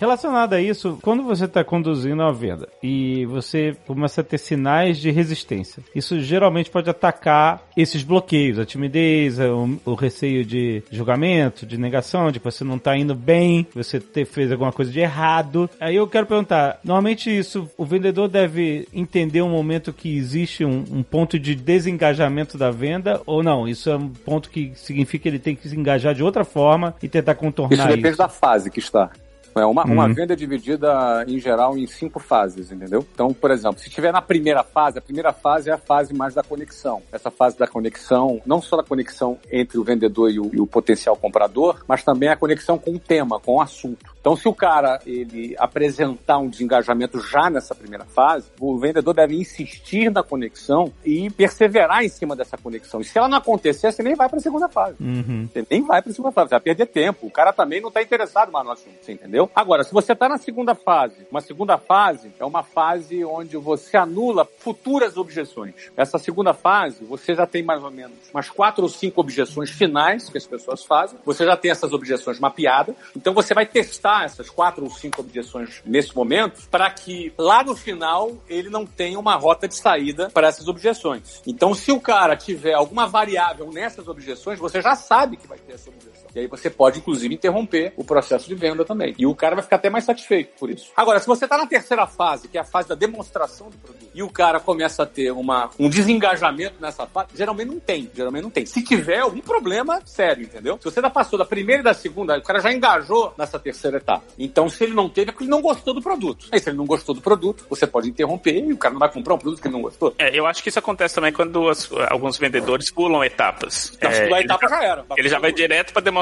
[0.00, 4.96] Relacionado a isso, quando você está conduzindo a venda e você começa a ter sinais
[4.96, 11.66] de resistência, isso geralmente pode atacar esses bloqueios, a timidez, o, o receio de julgamento,
[11.66, 15.00] de negação, de que você não está indo bem, você ter, fez alguma coisa de
[15.00, 15.68] errado.
[15.78, 20.82] Aí eu quero perguntar, normalmente isso, o vendedor deve entender um momento que existe um,
[20.90, 23.68] um ponto de desengajamento da venda ou não?
[23.68, 26.94] Isso é um ponto que significa que ele tem que se engajar de outra forma
[27.02, 27.86] e tentar contornar isso.
[27.88, 28.18] Depende isso.
[28.18, 29.10] da fase que está.
[29.54, 29.92] É uma, uhum.
[29.92, 33.04] uma venda dividida, em geral, em cinco fases, entendeu?
[33.12, 36.34] Então, por exemplo, se estiver na primeira fase, a primeira fase é a fase mais
[36.34, 37.02] da conexão.
[37.12, 40.66] Essa fase da conexão, não só da conexão entre o vendedor e o, e o
[40.66, 44.10] potencial comprador, mas também a conexão com o tema, com o assunto.
[44.20, 49.34] Então, se o cara ele apresentar um desengajamento já nessa primeira fase, o vendedor deve
[49.34, 53.00] insistir na conexão e perseverar em cima dessa conexão.
[53.00, 54.96] E se ela não acontecer, você nem vai para a segunda fase.
[55.00, 55.48] Uhum.
[55.50, 57.26] Você nem vai para a segunda fase, você vai perder tempo.
[57.26, 59.39] O cara também não está interessado mais no assunto, você entendeu?
[59.54, 63.96] Agora, se você está na segunda fase, uma segunda fase é uma fase onde você
[63.96, 65.74] anula futuras objeções.
[65.96, 70.28] Essa segunda fase, você já tem mais ou menos umas quatro ou cinco objeções finais
[70.28, 71.18] que as pessoas fazem.
[71.24, 72.94] Você já tem essas objeções mapeadas.
[73.16, 77.76] Então, você vai testar essas quatro ou cinco objeções nesse momento para que lá no
[77.76, 81.42] final ele não tenha uma rota de saída para essas objeções.
[81.46, 85.74] Então, se o cara tiver alguma variável nessas objeções, você já sabe que vai ter
[85.74, 86.19] essa objeção.
[86.34, 89.14] E aí você pode, inclusive, interromper o processo de venda também.
[89.18, 90.90] E o cara vai ficar até mais satisfeito por isso.
[90.96, 94.10] Agora, se você está na terceira fase, que é a fase da demonstração do produto,
[94.14, 98.10] e o cara começa a ter uma, um desengajamento nessa fase, geralmente não tem.
[98.14, 98.66] Geralmente não tem.
[98.66, 100.78] Se tiver algum problema, sério, entendeu?
[100.78, 103.96] Se você já passou da primeira e da segunda, o cara já engajou nessa terceira
[103.96, 104.24] etapa.
[104.38, 106.46] Então, se ele não teve, é porque ele não gostou do produto.
[106.52, 109.10] Aí, se ele não gostou do produto, você pode interromper e o cara não vai
[109.10, 110.14] comprar um produto que ele não gostou.
[110.18, 113.98] É, eu acho que isso acontece também quando as, alguns vendedores pulam etapas.
[114.00, 115.04] Na é, etapa já, era.
[115.16, 116.19] Ele já vai direto pra demonstração.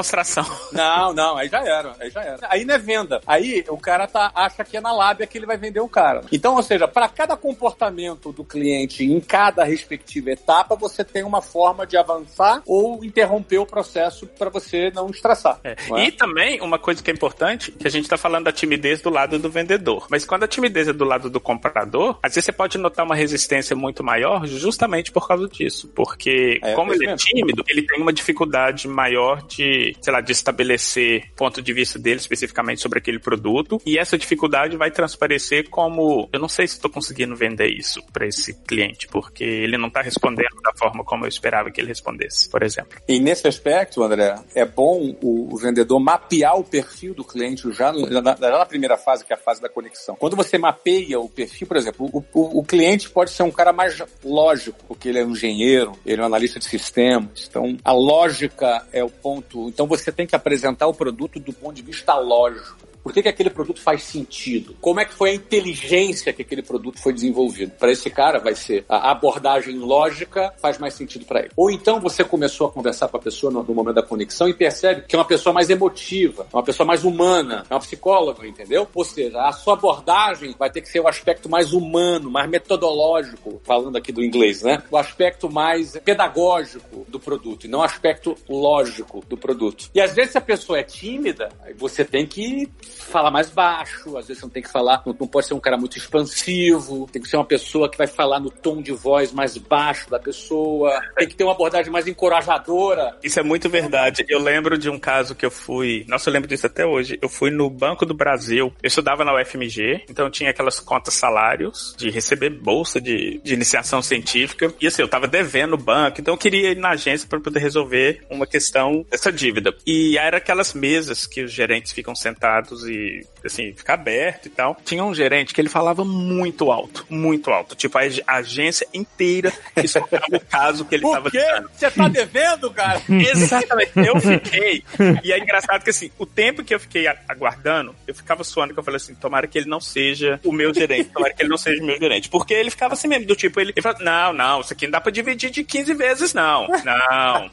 [0.71, 1.95] Não, não, aí já era.
[1.99, 2.39] Aí já era.
[2.49, 3.21] Aí não é venda.
[3.25, 6.21] Aí o cara tá, acha que é na lábia que ele vai vender o cara.
[6.31, 11.41] Então, ou seja, para cada comportamento do cliente em cada respectiva etapa, você tem uma
[11.41, 15.59] forma de avançar ou interromper o processo para você não estressar.
[15.63, 15.75] É.
[15.87, 16.05] Não é?
[16.07, 19.09] E também, uma coisa que é importante, que a gente está falando da timidez do
[19.09, 20.07] lado do vendedor.
[20.09, 23.15] Mas quando a timidez é do lado do comprador, às vezes você pode notar uma
[23.15, 25.89] resistência muito maior justamente por causa disso.
[25.93, 27.17] Porque, É, como é ele é mesmo.
[27.25, 32.17] tímido, ele tem uma dificuldade maior de, sei lá, de estabelecer ponto de vista dele
[32.19, 33.81] especificamente sobre aquele produto.
[33.85, 38.27] E essa dificuldade vai transparecer como, eu não sei se estou conseguindo vender isso para
[38.27, 42.49] esse cliente, porque ele não está respondendo da forma como eu esperava que ele respondesse,
[42.49, 42.97] por exemplo.
[43.07, 47.91] E nesse aspecto, André, é bom o, o vendedor mapear o perfil do cliente já,
[47.91, 50.15] no- já na, já na primeira fase, que é a fase da conexão.
[50.15, 53.71] Quando você mapeia o perfil, por exemplo, o, o- o cliente pode ser um cara
[53.73, 57.47] mais lógico, porque ele é um engenheiro, ele é um analista de sistemas.
[57.49, 59.71] Então, a lógica é o ponto.
[59.79, 62.88] Então, você tem que apresentar o produto do ponto de vista lógico.
[63.03, 64.75] Por que, que aquele produto faz sentido?
[64.81, 67.71] Como é que foi a inteligência que aquele produto foi desenvolvido?
[67.71, 71.51] Para esse cara vai ser a abordagem lógica faz mais sentido para ele.
[71.55, 74.53] Ou então você começou a conversar com a pessoa no, no momento da conexão e
[74.53, 78.45] percebe que é uma pessoa mais emotiva, é uma pessoa mais humana, é uma psicóloga,
[78.45, 78.87] entendeu?
[78.93, 83.61] Ou seja, a sua abordagem vai ter que ser o aspecto mais humano, mais metodológico,
[83.63, 84.83] falando aqui do inglês, né?
[84.91, 89.89] O aspecto mais pedagógico do produto e não o aspecto lógico do produto.
[89.93, 94.27] E às vezes se a pessoa é tímida, você tem que falar mais baixo, às
[94.27, 97.21] vezes você não tem que falar, não, não pode ser um cara muito expansivo, tem
[97.21, 101.01] que ser uma pessoa que vai falar no tom de voz mais baixo da pessoa,
[101.17, 103.17] tem que ter uma abordagem mais encorajadora.
[103.23, 104.25] Isso é muito verdade.
[104.27, 106.05] Eu lembro de um caso que eu fui.
[106.07, 107.17] Nossa, eu lembro disso até hoje.
[107.21, 108.73] Eu fui no Banco do Brasil.
[108.81, 114.01] Eu estudava na UFMG, então tinha aquelas contas salários de receber bolsa de, de iniciação
[114.01, 114.73] científica.
[114.79, 117.59] E assim, eu tava devendo o banco, então eu queria ir na agência para poder
[117.59, 119.73] resolver uma questão dessa dívida.
[119.85, 124.77] E era aquelas mesas que os gerentes ficam sentados e, assim, fica aberto e tal.
[124.85, 127.75] Tinha um gerente que ele falava muito alto, muito alto.
[127.75, 131.43] Tipo, a ag- a agência inteira escutava o caso que ele Por tava quê?
[131.73, 133.01] Você tá devendo, cara?
[133.09, 133.91] Exatamente.
[133.95, 134.83] Eu fiquei.
[135.23, 138.79] E é engraçado que assim, o tempo que eu fiquei aguardando, eu ficava suando que
[138.79, 141.57] eu falei assim, tomara que ele não seja o meu gerente, tomara que ele não
[141.57, 142.29] seja o meu gerente.
[142.29, 144.91] Porque ele ficava assim mesmo, do tipo, ele, ele falava, não, não, isso aqui não
[144.91, 146.67] dá pra dividir de 15 vezes, não.
[146.67, 147.45] Não.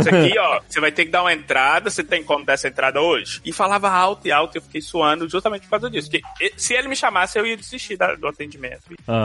[0.00, 2.68] Isso aqui, ó, você vai ter que dar uma entrada, você tem como dar essa
[2.68, 3.40] entrada hoje?
[3.44, 6.10] E falava alto e alto, eu fiquei suando justamente por causa disso.
[6.10, 8.82] Porque e- se ele me chamasse, eu ia desistir da- do atendimento.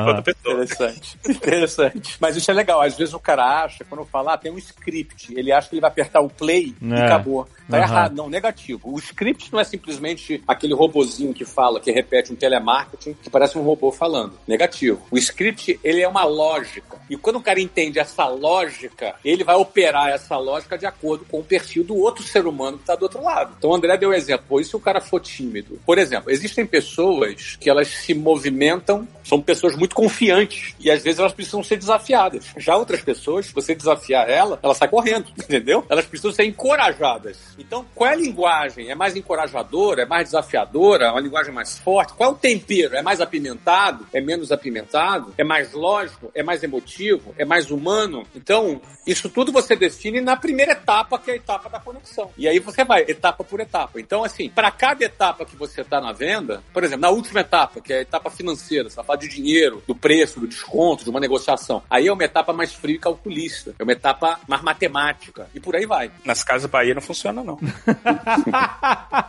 [0.07, 0.53] Outra pessoa.
[0.55, 1.17] Interessante.
[1.27, 2.17] Interessante.
[2.19, 2.81] Mas isso é legal.
[2.81, 5.33] Às vezes o cara acha, quando eu falar, tem um script.
[5.37, 7.05] Ele acha que ele vai apertar o play e É.
[7.05, 7.47] acabou.
[7.69, 7.85] Tá Aham.
[7.85, 8.91] errado, não, negativo.
[8.91, 13.57] O script não é simplesmente aquele robozinho que fala, que repete um telemarketing, que parece
[13.57, 14.33] um robô falando.
[14.47, 15.01] Negativo.
[15.11, 16.98] O script, ele é uma lógica.
[17.09, 21.39] E quando o cara entende essa lógica, ele vai operar essa lógica de acordo com
[21.39, 23.55] o perfil do outro ser humano que está do outro lado.
[23.57, 24.61] Então o André deu um exemplo.
[24.61, 25.79] E se o cara for tímido?
[25.85, 31.19] Por exemplo, existem pessoas que elas se movimentam, são pessoas muito confiantes e às vezes
[31.19, 32.47] elas precisam ser desafiadas.
[32.57, 35.83] Já outras pessoas, se você desafiar ela, ela sai correndo, entendeu?
[35.89, 37.37] Elas precisam ser encorajadas.
[37.57, 38.89] Então, qual é a linguagem?
[38.89, 40.03] É mais encorajadora?
[40.03, 41.05] É mais desafiadora?
[41.05, 42.13] É uma linguagem mais forte?
[42.13, 42.95] Qual é o tempero?
[42.95, 44.05] É mais apimentado?
[44.13, 45.33] É menos apimentado?
[45.37, 46.31] É mais lógico?
[46.35, 46.98] É mais emotivo?
[47.37, 48.25] É mais humano?
[48.35, 52.31] Então, isso tudo você define na primeira etapa, que é a etapa da conexão.
[52.37, 53.99] E aí você vai etapa por etapa.
[53.99, 57.81] Então, assim, para cada etapa que você está na venda, por exemplo, na última etapa,
[57.81, 61.09] que é a etapa financeira, você vai falar de dinheiro, do preço, do desconto, de
[61.09, 61.81] uma negociação.
[61.89, 63.73] Aí é uma etapa mais fria e calculista.
[63.79, 65.47] É uma etapa mais matemática.
[65.53, 66.11] E por aí vai.
[66.25, 67.57] Nas casas Bahia não funciona, não.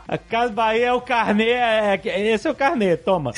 [0.08, 2.00] a Casa Bahia é o carnê, é,
[2.32, 3.32] esse é o carnê, toma.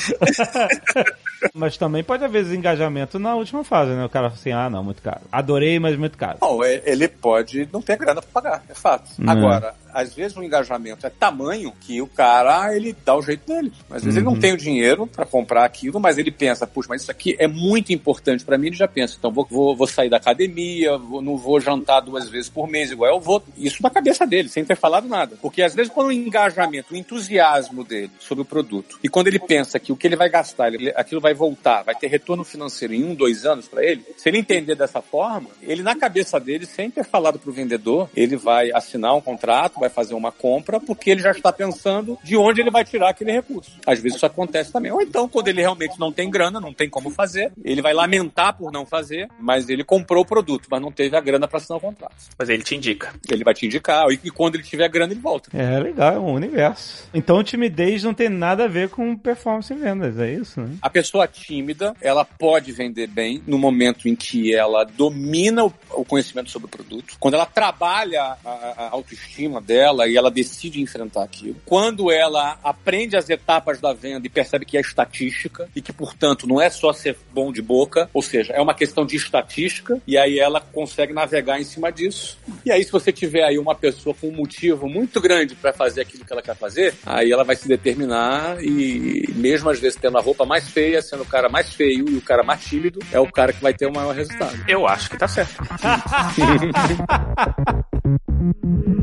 [1.53, 4.05] mas também pode haver desengajamento na última fase, né?
[4.05, 5.21] O cara fala assim, ah, não, muito caro.
[5.31, 6.37] Adorei, mas muito caro.
[6.39, 9.09] Bom, ele pode não ter grana pra pagar, é fato.
[9.25, 13.71] Agora, às vezes o engajamento é tamanho que o cara, ele dá o jeito dele.
[13.89, 14.19] Às vezes uhum.
[14.19, 14.39] ele não uhum.
[14.39, 17.93] tem o dinheiro para comprar aquilo, mas ele pensa, puxa, mas isso aqui é muito
[17.93, 21.37] importante para mim, ele já pensa, então vou, vou, vou sair da academia, vou, não
[21.37, 23.43] vou jantar duas vezes por mês, igual eu vou.
[23.57, 25.37] Isso na cabeça dele, sem ter falado nada.
[25.41, 29.39] Porque às vezes quando o engajamento, o entusiasmo dele sobre o produto, e quando ele
[29.39, 32.93] pensa que o que ele vai gastar, ele, aquilo vai voltar, vai ter retorno financeiro
[32.93, 36.65] em um, dois anos para ele, se ele entender dessa forma, ele na cabeça dele,
[36.65, 41.11] sem ter falado pro vendedor, ele vai assinar um contrato, vai fazer uma compra porque
[41.11, 43.71] ele já está pensando de onde ele vai tirar aquele recurso.
[43.85, 44.91] Às vezes isso acontece também.
[44.91, 48.57] Ou então, quando ele realmente não tem grana, não tem como fazer, ele vai lamentar
[48.57, 51.77] por não fazer, mas ele comprou o produto, mas não teve a grana para assinar
[51.77, 52.15] o contrato.
[52.37, 53.13] Mas ele te indica.
[53.29, 55.49] Ele vai te indicar, e quando ele tiver grana, ele volta.
[55.53, 57.09] É legal, é um universo.
[57.13, 60.75] Então, timidez não tem nada a ver com performance em vendas, é isso, né?
[60.81, 66.49] A pessoa tímida, ela pode vender bem no momento em que ela domina o conhecimento
[66.49, 71.55] sobre o produto, quando ela trabalha a, autoestima dela e ela decide enfrentar aquilo.
[71.65, 76.47] Quando ela aprende as etapas da venda e percebe que é estatística e que, portanto,
[76.47, 80.17] não é só ser bom de boca, ou seja, é uma questão de estatística e
[80.17, 82.37] aí ela consegue navegar em cima disso.
[82.65, 86.01] E aí, se você tiver aí uma pessoa com um motivo muito grande para fazer
[86.01, 90.17] aquilo que ela quer fazer, aí ela vai se determinar e, mesmo às vezes tendo
[90.17, 93.19] a roupa mais feia, sendo o cara mais feio e o cara mais tímido, é
[93.19, 94.57] o cara que vai ter o maior resultado.
[94.67, 95.63] Eu acho que tá certo.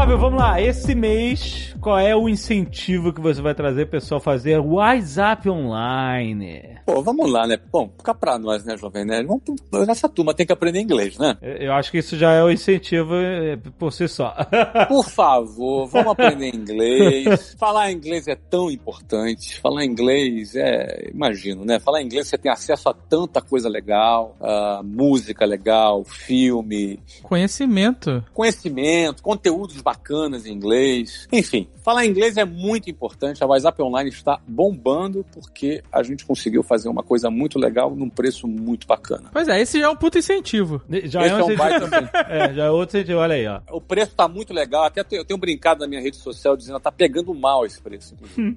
[0.00, 0.58] Flávio, vamos lá.
[0.58, 6.69] Esse mês, qual é o incentivo que você vai trazer pessoal fazer WhatsApp online?
[6.90, 7.56] Pô, vamos lá, né?
[7.70, 9.28] Bom, fica pra nós, né, Jovem Nerd?
[9.28, 11.36] Vamos, essa turma tem que aprender inglês, né?
[11.40, 14.34] Eu acho que isso já é o incentivo é, por si só.
[14.88, 17.54] Por favor, vamos aprender inglês.
[17.58, 19.60] Falar inglês é tão importante.
[19.60, 21.78] Falar inglês é, imagino, né?
[21.78, 26.98] Falar inglês você tem acesso a tanta coisa legal, uh, música legal, filme.
[27.22, 28.24] Conhecimento.
[28.34, 31.28] Conhecimento, conteúdos bacanas em inglês.
[31.30, 33.42] Enfim, falar inglês é muito importante.
[33.44, 38.08] A WhatsApp Online está bombando porque a gente conseguiu fazer uma coisa muito legal num
[38.08, 39.30] preço muito bacana.
[39.32, 40.80] Pois é, esse já é um puto incentivo.
[41.04, 42.10] Já esse é um, incentivo.
[42.28, 43.60] é, já é outro incentivo, olha aí, ó.
[43.70, 44.84] O preço tá muito legal.
[44.84, 48.14] Até eu tenho brincado na minha rede social dizendo que tá pegando mal esse preço,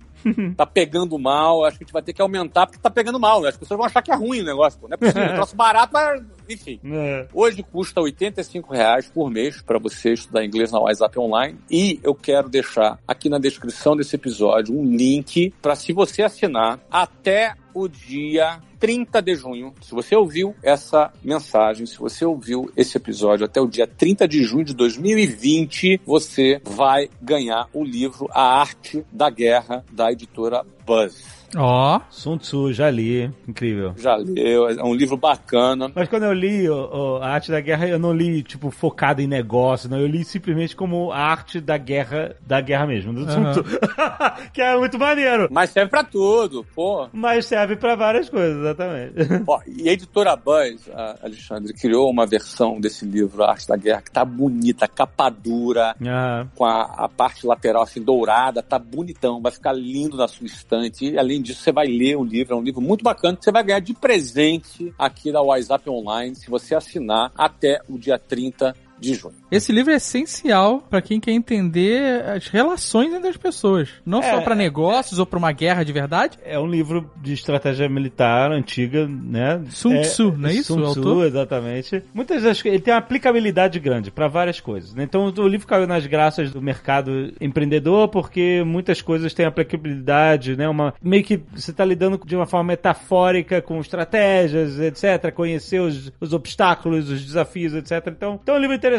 [0.55, 3.41] tá pegando mal, acho que a gente vai ter que aumentar porque tá pegando mal,
[3.41, 3.49] né?
[3.49, 4.88] As pessoas vão achar que é ruim o negócio, pô.
[4.88, 6.80] Não é possível, é um troço barato, mas enfim.
[6.86, 7.28] É.
[7.34, 12.14] Hoje custa 85 reais por mês para você estudar inglês na WhatsApp Online e eu
[12.14, 17.88] quero deixar aqui na descrição desse episódio um link para se você assinar até o
[17.88, 19.74] dia 30 de junho.
[19.82, 24.44] Se você ouviu essa mensagem, se você ouviu esse episódio até o dia 30 de
[24.44, 31.43] junho de 2020, você vai ganhar o livro A Arte da Guerra da editora Buzz.
[31.56, 31.97] Ó.
[31.97, 32.01] Oh.
[32.10, 33.32] Sun Tzu, já li.
[33.47, 33.93] Incrível.
[33.97, 34.34] Já li.
[34.39, 35.91] É um livro bacana.
[35.93, 39.22] Mas quando eu li o, o, A Arte da Guerra, eu não li, tipo, focado
[39.22, 39.99] em negócio, não.
[39.99, 43.64] Eu li simplesmente como a arte da guerra, da guerra mesmo, do Sun Tzu.
[44.54, 45.47] que é muito maneiro.
[45.51, 47.08] Mas serve pra tudo, pô.
[47.12, 49.14] Mas serve pra várias coisas, exatamente.
[49.47, 53.78] Ó, e a editora Buzz, a Alexandre, criou uma versão desse livro, A Arte da
[53.78, 56.45] Guerra, que tá bonita, capa dura, ah.
[56.56, 61.06] com a, a parte lateral assim dourada, tá bonitão, vai ficar lindo na sua estante.
[61.06, 63.52] E, além disso, você vai ler o livro, é um livro muito bacana, que você
[63.52, 68.76] vai ganhar de presente aqui da WhatsApp Online, se você assinar até o dia 30
[69.04, 69.34] de junho.
[69.51, 73.89] Esse livro é essencial para quem quer entender as relações entre as pessoas.
[74.06, 76.38] Não É, só para negócios ou para uma guerra de verdade.
[76.43, 79.62] É um livro de estratégia militar antiga, né?
[79.70, 81.26] Sun É- Tzu, não é isso, Sun Tzu, autor?
[81.28, 82.04] exatamente.
[82.14, 82.64] Muitas das.
[82.66, 84.93] Ele tem uma aplicabilidade grande para várias coisas.
[84.93, 85.04] né?
[85.04, 90.68] Então o livro caiu nas graças do mercado empreendedor porque muitas coisas têm aplicabilidade, né?
[90.68, 95.32] Uma, meio que você está lidando de uma forma metafórica com estratégias, etc.
[95.34, 98.08] Conhecer os, os obstáculos, os desafios, etc.
[98.08, 98.93] Então, então é um livro interessante.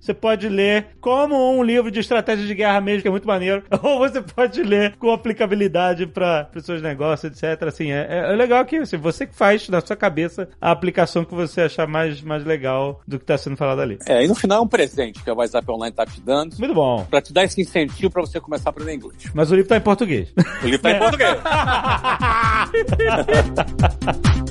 [0.00, 3.62] Você pode ler como um livro de estratégia de guerra mesmo, que é muito maneiro.
[3.82, 7.62] Ou você pode ler com aplicabilidade para os seus negócios, etc.
[7.64, 11.34] Assim, é, é legal que assim, você que faz na sua cabeça a aplicação que
[11.34, 13.98] você achar mais, mais legal do que está sendo falado ali.
[14.06, 16.74] É, e no final é um presente que a WhatsApp Online tá te dando Muito
[16.74, 17.04] bom.
[17.08, 19.30] pra te dar esse incentivo pra você começar a aprender inglês.
[19.34, 20.32] Mas o livro tá em português.
[20.62, 21.38] O livro tá em português.